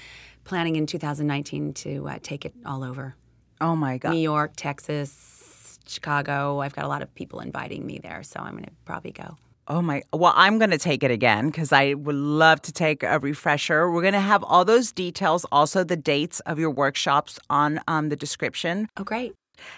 planning 0.45 0.77
in 0.77 0.87
2019 0.87 1.73
to 1.73 2.09
uh, 2.09 2.18
take 2.23 2.45
it 2.45 2.53
all 2.66 2.85
over. 2.85 3.14
Oh 3.61 3.77
my 3.77 3.97
God. 3.97 4.12
New 4.12 4.21
York, 4.21 4.53
Texas, 4.57 5.79
Chicago. 5.87 6.61
I've 6.61 6.75
got 6.75 6.85
a 6.85 6.88
lot 6.88 7.01
of 7.01 7.14
people 7.14 7.40
inviting 7.40 7.87
me 7.87 7.99
there, 7.99 8.23
so 8.23 8.40
I'm 8.40 8.53
going 8.53 8.64
to 8.64 8.73
probably 8.85 9.12
go. 9.12 9.37
Oh 9.68 9.81
my! 9.81 10.03
Well, 10.12 10.33
I'm 10.35 10.59
going 10.59 10.70
to 10.70 10.79
take 10.79 11.05
it 11.05 11.11
again 11.11 11.46
because 11.46 11.72
I 11.72 11.94
would 11.94 12.16
love 12.16 12.61
to 12.62 12.72
take 12.72 13.03
a 13.03 13.18
refresher. 13.20 13.90
We're 13.90 14.03
going 14.03 14.14
to 14.14 14.20
have 14.20 14.42
all 14.42 14.64
those 14.64 14.90
details, 14.92 15.46
also 15.53 15.85
the 15.85 15.96
dates 15.96 16.40
of 16.40 16.59
your 16.59 16.70
workshops 16.70 17.38
on 17.48 17.81
um, 17.87 18.09
the 18.09 18.16
description. 18.16 18.88
Oh, 18.96 19.05
great. 19.05 19.35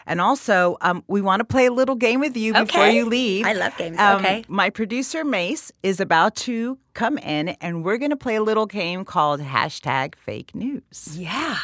And 0.06 0.20
also, 0.20 0.78
um, 0.80 1.04
we 1.08 1.20
want 1.20 1.40
to 1.40 1.44
play 1.44 1.66
a 1.66 1.72
little 1.72 1.96
game 1.96 2.20
with 2.20 2.36
you 2.36 2.54
before 2.54 2.86
you 2.86 3.04
leave. 3.04 3.44
I 3.44 3.52
love 3.52 3.76
games. 3.76 3.98
Um, 3.98 4.16
Okay. 4.16 4.44
My 4.48 4.70
producer, 4.70 5.24
Mace, 5.24 5.70
is 5.82 6.00
about 6.00 6.36
to 6.36 6.78
come 6.94 7.18
in, 7.18 7.48
and 7.60 7.84
we're 7.84 7.98
going 7.98 8.10
to 8.10 8.16
play 8.16 8.36
a 8.36 8.42
little 8.42 8.66
game 8.66 9.04
called 9.04 9.40
hashtag 9.40 10.14
fake 10.14 10.54
news. 10.54 11.18
Yeah. 11.18 11.58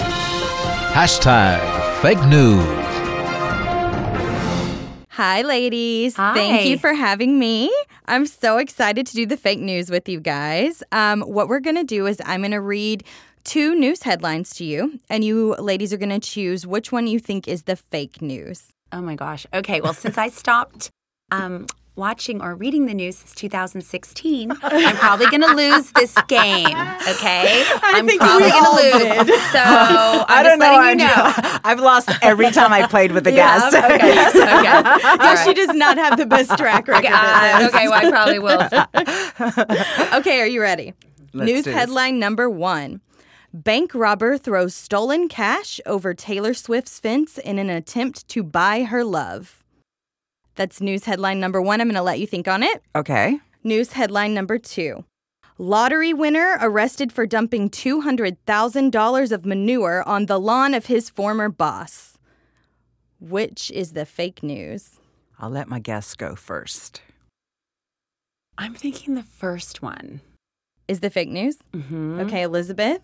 Hashtag 0.00 1.60
fake 2.00 2.24
news. 2.26 2.85
Hi, 5.16 5.40
ladies. 5.40 6.14
Hi. 6.16 6.34
Thank 6.34 6.68
you 6.68 6.78
for 6.78 6.92
having 6.92 7.38
me. 7.38 7.74
I'm 8.04 8.26
so 8.26 8.58
excited 8.58 9.06
to 9.06 9.14
do 9.14 9.24
the 9.24 9.38
fake 9.38 9.60
news 9.60 9.88
with 9.88 10.10
you 10.10 10.20
guys. 10.20 10.82
Um, 10.92 11.22
what 11.22 11.48
we're 11.48 11.60
going 11.60 11.76
to 11.76 11.84
do 11.84 12.04
is 12.06 12.20
I'm 12.26 12.42
going 12.42 12.50
to 12.50 12.60
read 12.60 13.02
two 13.42 13.74
news 13.74 14.02
headlines 14.02 14.54
to 14.56 14.64
you, 14.66 15.00
and 15.08 15.24
you 15.24 15.54
ladies 15.54 15.90
are 15.94 15.96
going 15.96 16.10
to 16.10 16.18
choose 16.18 16.66
which 16.66 16.92
one 16.92 17.06
you 17.06 17.18
think 17.18 17.48
is 17.48 17.62
the 17.62 17.76
fake 17.76 18.20
news. 18.20 18.74
Oh 18.92 19.00
my 19.00 19.14
gosh. 19.14 19.46
Okay. 19.54 19.80
Well, 19.80 19.94
since 19.94 20.18
I 20.18 20.28
stopped 20.28 20.90
um, 21.32 21.66
watching 21.96 22.40
or 22.42 22.54
reading 22.54 22.86
the 22.86 22.94
news 22.94 23.16
since 23.16 23.34
2016, 23.34 24.52
I'm 24.62 24.96
probably 24.96 25.26
going 25.26 25.40
to 25.42 25.54
lose 25.54 25.90
this 25.92 26.14
game. 26.28 26.66
Okay. 26.66 27.64
I 27.82 27.94
am 27.98 28.06
think 28.06 28.20
probably 28.20 28.50
going 28.50 28.64
to 28.64 28.70
lose. 28.70 29.26
did. 29.26 29.40
So 29.52 29.58
I'm 29.62 30.24
I 30.28 30.42
don't 30.42 30.58
know, 30.58 30.76
letting 30.76 31.00
you 31.00 31.06
know. 31.06 31.32
I've 31.64 31.80
lost 31.80 32.10
every 32.22 32.50
time 32.50 32.72
I 32.72 32.86
played 32.86 33.12
with 33.12 33.26
a 33.26 33.32
Yeah, 33.32 33.58
guest. 33.58 33.76
okay. 33.76 33.94
okay. 33.96 34.14
Yeah, 34.14 35.16
right. 35.16 35.44
she 35.44 35.54
does 35.54 35.74
not 35.74 35.96
have 35.98 36.16
the 36.18 36.26
best 36.26 36.56
track 36.58 36.86
record. 36.88 37.06
Okay, 37.06 37.14
uh, 37.14 37.68
okay, 37.68 37.88
well, 37.88 38.06
I 38.06 38.10
probably 38.10 38.38
will. 38.38 40.16
Okay, 40.18 40.40
are 40.40 40.46
you 40.46 40.60
ready? 40.60 40.92
Let's 41.32 41.50
News 41.50 41.64
do 41.64 41.70
headline 41.70 42.18
number 42.18 42.48
one 42.48 43.00
Bank 43.52 43.94
robber 43.94 44.36
throws 44.38 44.74
stolen 44.74 45.28
cash 45.28 45.80
over 45.86 46.12
Taylor 46.14 46.52
Swift's 46.54 46.98
fence 47.00 47.38
in 47.38 47.58
an 47.58 47.70
attempt 47.70 48.28
to 48.28 48.42
buy 48.42 48.82
her 48.84 49.02
love. 49.04 49.62
That's 50.56 50.80
news 50.80 51.04
headline 51.04 51.38
number 51.38 51.62
one. 51.62 51.80
I'm 51.80 51.86
going 51.86 51.94
to 51.94 52.02
let 52.02 52.18
you 52.18 52.26
think 52.26 52.48
on 52.48 52.62
it. 52.62 52.82
Okay. 52.94 53.38
News 53.62 53.92
headline 53.92 54.34
number 54.34 54.58
two 54.58 55.04
Lottery 55.58 56.12
winner 56.12 56.58
arrested 56.60 57.12
for 57.12 57.26
dumping 57.26 57.70
$200,000 57.70 59.32
of 59.32 59.46
manure 59.46 60.02
on 60.06 60.26
the 60.26 60.38
lawn 60.38 60.74
of 60.74 60.86
his 60.86 61.08
former 61.08 61.48
boss. 61.48 62.18
Which 63.20 63.70
is 63.70 63.92
the 63.92 64.04
fake 64.04 64.42
news? 64.42 65.00
I'll 65.38 65.48
let 65.48 65.68
my 65.68 65.78
guests 65.78 66.14
go 66.14 66.34
first. 66.34 67.00
I'm 68.58 68.74
thinking 68.74 69.14
the 69.14 69.22
first 69.22 69.80
one. 69.80 70.20
Is 70.88 71.00
the 71.00 71.10
fake 71.10 71.30
news? 71.30 71.56
Mm-hmm. 71.72 72.20
Okay, 72.20 72.42
Elizabeth. 72.42 73.00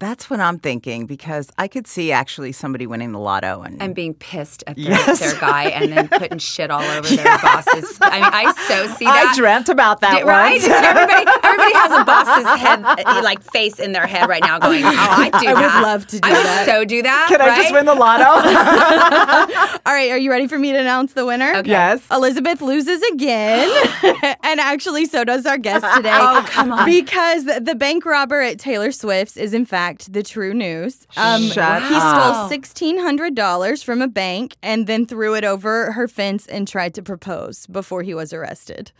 That's 0.00 0.28
what 0.28 0.40
I'm 0.40 0.58
thinking 0.58 1.06
because 1.06 1.50
I 1.56 1.68
could 1.68 1.86
see 1.86 2.10
actually 2.12 2.50
somebody 2.52 2.86
winning 2.86 3.12
the 3.12 3.18
lotto 3.20 3.62
and, 3.62 3.80
And 3.80 3.94
being 3.94 4.12
pissed 4.12 4.64
at 4.66 4.76
their, 4.76 4.86
Yes. 4.86 5.20
their 5.20 5.40
guy 5.40 5.64
and 5.66 5.92
then 5.92 6.08
putting 6.18 6.38
shit 6.38 6.70
all 6.70 6.82
over 6.82 7.08
their 7.16 7.38
bosses. 7.38 7.98
I 8.02 8.20
mean, 8.20 8.30
I 8.32 8.52
so 8.68 8.86
see 8.96 9.04
that. 9.04 9.30
I 9.32 9.34
dreamt 9.36 9.68
about 9.68 10.00
that 10.00 10.18
Did- 10.18 10.26
right? 10.26 10.60
everybody, 10.62 11.24
everybody 11.64 11.94
has 11.94 12.00
a 12.00 12.04
boss's 12.04 12.60
head, 12.60 12.84
uh, 13.06 13.20
like 13.22 13.42
face 13.42 13.78
in 13.78 13.92
their 13.92 14.06
head 14.06 14.28
right 14.28 14.42
now, 14.42 14.58
going, 14.58 14.84
"Oh, 14.84 14.88
I 14.88 15.30
do 15.40 15.46
I 15.48 15.54
would 15.54 15.82
love 15.82 16.06
to 16.08 16.20
do 16.20 16.28
I 16.28 16.32
would 16.32 16.46
that. 16.46 16.66
so 16.66 16.84
do 16.84 17.02
that. 17.02 17.26
Can 17.28 17.40
I 17.40 17.56
just 17.56 17.72
win 17.72 17.86
the 17.86 17.94
lotto? 17.94 18.24
All 19.86 19.92
right, 19.94 20.10
are 20.10 20.18
you 20.18 20.30
ready 20.30 20.46
for 20.46 20.58
me 20.58 20.72
to 20.72 20.78
announce 20.78 21.12
the 21.12 21.26
winner? 21.26 21.54
Okay. 21.56 21.70
yes. 21.70 22.02
Elizabeth 22.10 22.60
loses 22.60 23.02
again. 23.12 23.70
and 24.42 24.60
actually, 24.60 25.06
so 25.06 25.24
does 25.24 25.46
our 25.46 25.58
guest 25.58 25.84
today. 25.96 26.10
Oh, 26.12 26.44
come 26.48 26.72
on. 26.72 26.84
Because 26.86 27.44
the 27.44 27.74
bank 27.74 28.04
robber 28.04 28.40
at 28.40 28.58
Taylor 28.58 28.92
Swift's 28.92 29.36
is, 29.36 29.54
in 29.54 29.64
fact, 29.66 30.12
the 30.12 30.22
true 30.22 30.54
news. 30.54 31.06
Um, 31.16 31.42
Shut 31.42 31.82
he 31.82 31.94
up. 31.94 32.48
stole 32.48 32.58
$1,600 32.58 33.84
from 33.84 34.02
a 34.02 34.08
bank 34.08 34.56
and 34.62 34.86
then 34.86 35.06
threw 35.06 35.34
it 35.34 35.44
over 35.44 35.92
her 35.92 36.08
fence 36.08 36.46
and 36.46 36.66
tried 36.66 36.94
to 36.94 37.02
propose 37.02 37.66
before 37.66 38.02
he 38.02 38.14
was 38.14 38.32
arrested. 38.32 38.92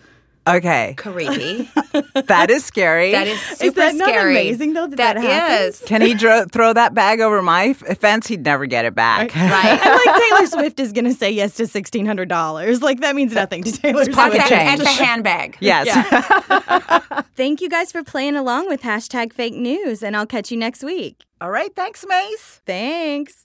Okay. 0.47 0.95
creepy. 0.97 1.69
That 2.27 2.51
is 2.51 2.65
scary. 2.65 3.13
That 3.13 3.27
is 3.29 3.41
super 3.41 3.77
that 3.81 3.95
not 3.95 4.09
scary. 4.09 4.33
amazing, 4.33 4.73
though, 4.73 4.87
that 4.89 4.97
that 4.97 5.17
happens? 5.17 5.81
Can 5.87 6.01
he 6.01 6.15
dro- 6.15 6.45
throw 6.51 6.73
that 6.73 6.93
bag 6.95 7.21
over 7.21 7.41
my 7.43 7.67
f- 7.67 7.99
fence? 7.99 8.27
He'd 8.27 8.45
never 8.45 8.67
get 8.67 8.85
it 8.85 8.95
back. 8.95 9.35
Right. 9.35 9.81
I'm 9.83 10.07
like, 10.07 10.23
Taylor 10.31 10.47
Swift 10.47 10.81
is 10.81 10.93
going 10.93 11.05
to 11.05 11.13
say 11.15 11.31
yes 11.31 11.55
to 11.57 11.65
$1,600. 11.65 12.81
Like, 12.83 13.01
that 13.01 13.15
means 13.15 13.33
nothing 13.35 13.63
to 13.65 13.73
Taylor 13.73 14.05
Swift. 14.05 14.17
Pocket 14.17 14.37
It's 14.37 14.47
a, 14.47 14.49
change. 14.49 14.81
it's 14.81 14.91
a 14.91 15.05
handbag. 15.05 15.57
Yes. 15.61 17.25
Thank 17.37 17.61
you 17.61 17.69
guys 17.69 17.93
for 17.93 18.03
playing 18.03 18.35
along 18.37 18.69
with 18.69 18.83
hashtag 18.83 19.33
fake 19.33 19.55
news, 19.55 20.03
and 20.03 20.17
I'll 20.17 20.27
catch 20.27 20.51
you 20.51 20.57
next 20.57 20.83
week. 20.83 21.25
All 21.41 21.51
right. 21.51 21.75
Thanks, 21.75 22.05
Mace. 22.09 22.61
Thanks. 22.67 23.45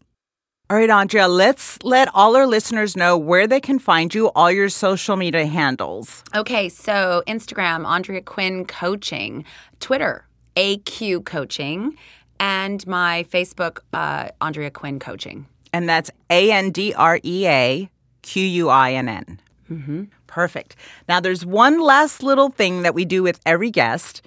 All 0.71 0.77
right, 0.77 0.89
Andrea, 0.91 1.27
let's 1.27 1.82
let 1.82 2.10
all 2.13 2.36
our 2.36 2.45
listeners 2.45 2.95
know 2.95 3.17
where 3.17 3.47
they 3.47 3.60
can 3.60 3.79
find 3.79 4.13
you, 4.13 4.27
all 4.36 4.51
your 4.51 4.69
social 4.69 5.15
media 5.15 5.47
handles. 5.47 6.23
Okay, 6.36 6.69
so 6.69 7.23
Instagram, 7.25 7.88
Andrea 7.88 8.21
Quinn 8.21 8.65
Coaching, 8.65 9.45
Twitter, 9.79 10.27
AQ 10.55 11.25
Coaching, 11.25 11.97
and 12.39 12.86
my 12.86 13.25
Facebook, 13.32 13.79
uh, 13.93 14.29
Andrea 14.41 14.69
Quinn 14.69 14.99
Coaching. 14.99 15.47
And 15.73 15.89
that's 15.89 16.12
A 16.29 16.51
N 16.51 16.69
D 16.69 16.93
R 16.93 17.19
E 17.23 17.47
A 17.47 17.89
Q 18.21 18.43
U 18.43 18.69
I 18.69 18.93
N 18.93 19.10
N. 19.10 19.39
Mm-hmm. 19.71 20.03
Perfect. 20.27 20.75
Now, 21.08 21.19
there's 21.19 21.43
one 21.43 21.82
last 21.82 22.21
little 22.21 22.49
thing 22.49 22.84
that 22.84 22.93
we 22.93 23.05
do 23.05 23.23
with 23.23 23.39
every 23.43 23.71
guest, 23.71 24.21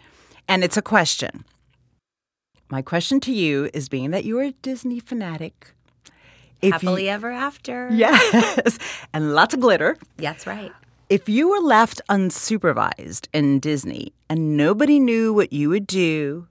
and 0.49 0.65
it's 0.65 0.77
a 0.77 0.83
question. 0.83 1.45
My 2.69 2.83
question 2.83 3.21
to 3.21 3.33
you 3.33 3.71
is 3.73 3.89
being 3.89 4.11
that 4.11 4.25
you're 4.25 4.43
a 4.43 4.51
Disney 4.63 4.99
fanatic. 4.99 5.75
If 6.63 6.73
Happily 6.73 7.05
you, 7.05 7.11
ever 7.11 7.31
after. 7.31 7.89
Yes, 7.93 8.79
and 9.13 9.35
lots 9.35 9.53
of 9.53 9.61
glitter. 9.61 9.99
That's 10.17 10.47
right. 10.47 10.73
If 11.09 11.29
you 11.29 11.51
were 11.51 11.61
left 11.61 12.01
unsupervised 12.09 13.27
in 13.35 13.59
Disney 13.59 14.15
and 14.31 14.57
nobody 14.57 14.99
knew 14.99 15.35
what 15.35 15.53
you 15.53 15.69
would 15.69 15.87
do, 15.87 16.47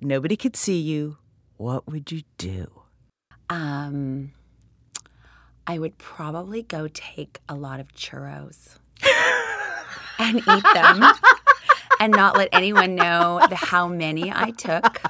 nobody 0.00 0.36
could 0.36 0.54
see 0.54 0.78
you, 0.78 1.16
what 1.56 1.88
would 1.88 2.12
you 2.12 2.22
do? 2.36 2.70
Um, 3.48 4.32
I 5.66 5.78
would 5.78 5.96
probably 5.98 6.62
go 6.62 6.88
take 6.92 7.40
a 7.48 7.54
lot 7.54 7.80
of 7.80 7.92
churros 7.94 8.76
and 10.18 10.36
eat 10.38 10.64
them 10.74 11.12
and 12.00 12.12
not 12.12 12.36
let 12.36 12.50
anyone 12.52 12.94
know 12.94 13.40
the, 13.48 13.56
how 13.56 13.88
many 13.88 14.30
I 14.30 14.50
took. 14.50 15.02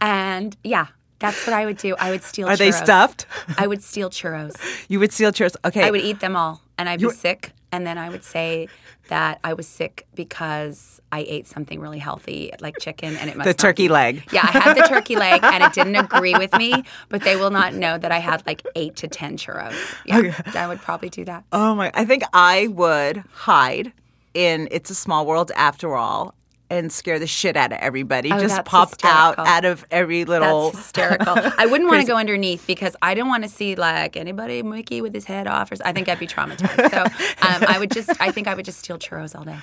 And 0.00 0.56
yeah, 0.62 0.88
that's 1.24 1.46
what 1.46 1.54
I 1.54 1.64
would 1.66 1.78
do. 1.78 1.94
I 1.98 2.10
would 2.12 2.22
steal 2.22 2.46
Are 2.48 2.52
churros. 2.54 2.58
they 2.58 2.70
stuffed? 2.72 3.26
I 3.58 3.66
would 3.66 3.82
steal 3.82 4.10
churros. 4.10 4.54
You 4.90 4.98
would 5.00 5.12
steal 5.12 5.32
churros. 5.32 5.56
Okay. 5.64 5.82
I 5.82 5.90
would 5.90 6.02
eat 6.10 6.20
them 6.20 6.34
all 6.36 6.60
and 6.78 6.88
I'd 6.88 7.00
You- 7.00 7.10
be 7.10 7.14
sick. 7.16 7.52
And 7.72 7.84
then 7.84 7.98
I 7.98 8.08
would 8.08 8.22
say 8.22 8.68
that 9.08 9.40
I 9.42 9.52
was 9.54 9.66
sick 9.66 10.06
because 10.14 11.00
I 11.10 11.20
ate 11.28 11.48
something 11.48 11.80
really 11.80 11.98
healthy, 11.98 12.52
like 12.60 12.78
chicken, 12.78 13.16
and 13.16 13.28
it 13.28 13.36
must 13.36 13.48
the 13.48 13.54
turkey 13.54 13.88
be- 13.88 13.92
leg. 14.00 14.22
Yeah, 14.30 14.42
I 14.44 14.58
had 14.60 14.76
the 14.76 14.82
turkey 14.94 15.16
leg, 15.16 15.40
and 15.42 15.60
it 15.64 15.72
didn't 15.72 15.96
agree 16.06 16.34
with 16.36 16.52
me. 16.56 16.84
But 17.08 17.22
they 17.22 17.34
will 17.34 17.50
not 17.50 17.74
know 17.74 17.98
that 17.98 18.12
I 18.12 18.18
had 18.18 18.46
like 18.46 18.62
eight 18.76 18.94
to 19.02 19.08
ten 19.08 19.36
churros. 19.36 19.74
Yeah, 20.06 20.40
I 20.54 20.68
would 20.68 20.80
probably 20.82 21.10
do 21.10 21.24
that. 21.24 21.42
Oh 21.52 21.74
my! 21.74 21.90
I 21.94 22.04
think 22.04 22.22
I 22.32 22.68
would 22.68 23.24
hide 23.32 23.92
in 24.34 24.68
"It's 24.70 24.90
a 24.90 24.94
Small 24.94 25.26
World" 25.26 25.50
after 25.56 25.96
all, 25.96 26.32
and 26.70 26.90
scare 26.90 27.18
the 27.18 27.26
shit 27.26 27.56
out 27.56 27.72
of 27.72 27.78
everybody. 27.78 28.32
Oh, 28.32 28.40
Just 28.40 28.64
pop 28.64 28.88
out 29.04 29.36
hysterical. 29.36 29.44
out 29.46 29.64
of 29.64 29.84
every 29.90 30.24
little. 30.24 30.70
That's 30.70 30.84
hysterical. 30.84 31.34
I 31.58 31.66
wouldn't 31.66 31.88
want 31.90 32.00
to 32.02 32.06
go 32.06 32.16
underneath 32.16 32.66
because 32.66 32.96
I 33.02 33.14
don't 33.14 33.28
want 33.28 33.44
to 33.44 33.48
see 33.48 33.74
like 33.74 34.16
anybody 34.16 34.62
Mickey 34.62 35.00
with 35.00 35.14
his 35.14 35.24
head 35.24 35.46
off. 35.46 35.72
Or, 35.72 35.76
I 35.84 35.92
think 35.92 36.08
I'd 36.08 36.18
be 36.18 36.26
traumatized. 36.26 36.90
So 36.90 37.02
um, 37.46 37.64
I 37.68 37.78
would 37.78 37.90
just, 37.90 38.10
I 38.20 38.30
think 38.30 38.48
I 38.48 38.54
would 38.54 38.64
just 38.64 38.78
steal 38.80 38.98
churros 38.98 39.36
all 39.36 39.44
day. 39.44 39.58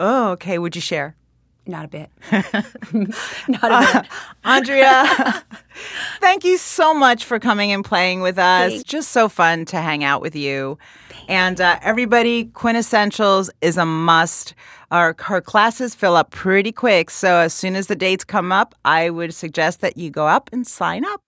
Oh, 0.00 0.30
okay. 0.32 0.58
Would 0.58 0.74
you 0.74 0.82
share? 0.82 1.16
Not 1.66 1.84
a 1.84 1.88
bit. 1.88 2.10
Not 2.32 3.12
a 3.62 4.00
bit. 4.02 4.10
Andrea, 4.42 5.44
thank 6.20 6.44
you 6.44 6.56
so 6.58 6.92
much 6.94 7.24
for 7.24 7.38
coming 7.38 7.72
and 7.72 7.84
playing 7.84 8.20
with 8.20 8.38
us. 8.38 8.70
Thanks. 8.70 8.84
Just 8.84 9.10
so 9.12 9.28
fun 9.28 9.64
to 9.66 9.76
hang 9.80 10.04
out 10.04 10.20
with 10.22 10.36
you. 10.36 10.78
and 11.28 11.60
uh, 11.60 11.78
everybody, 11.82 12.46
Quintessentials 12.46 13.50
is 13.60 13.76
a 13.76 13.84
must. 13.84 14.54
Our 14.90 15.14
her 15.20 15.40
classes 15.42 15.94
fill 15.94 16.16
up 16.16 16.30
pretty 16.30 16.72
quick, 16.72 17.10
so 17.10 17.36
as 17.36 17.52
soon 17.52 17.76
as 17.76 17.88
the 17.88 17.96
dates 17.96 18.24
come 18.24 18.50
up, 18.52 18.74
I 18.84 19.10
would 19.10 19.34
suggest 19.34 19.80
that 19.82 19.98
you 19.98 20.08
go 20.10 20.26
up 20.26 20.48
and 20.52 20.66
sign 20.66 21.04
up. 21.04 21.22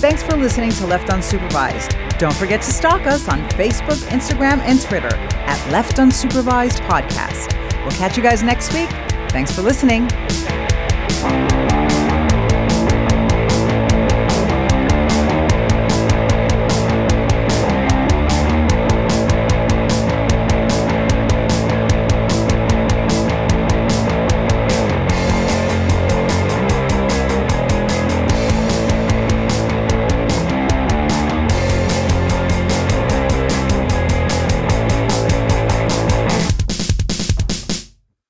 Thanks 0.00 0.22
for 0.22 0.36
listening 0.36 0.70
to 0.72 0.86
Left 0.86 1.08
Unsupervised. 1.08 2.18
Don't 2.18 2.34
forget 2.34 2.60
to 2.62 2.72
stalk 2.72 3.06
us 3.06 3.28
on 3.28 3.40
Facebook, 3.50 3.98
Instagram, 4.08 4.58
and 4.60 4.80
Twitter 4.82 5.14
at 5.14 5.72
Left 5.72 5.96
Unsupervised 5.96 6.80
Podcast. 6.88 7.54
We'll 7.82 7.92
catch 7.96 8.16
you 8.16 8.22
guys 8.22 8.42
next 8.42 8.72
week. 8.74 8.88
Thanks 9.30 9.52
for 9.52 9.62
listening. 9.62 10.08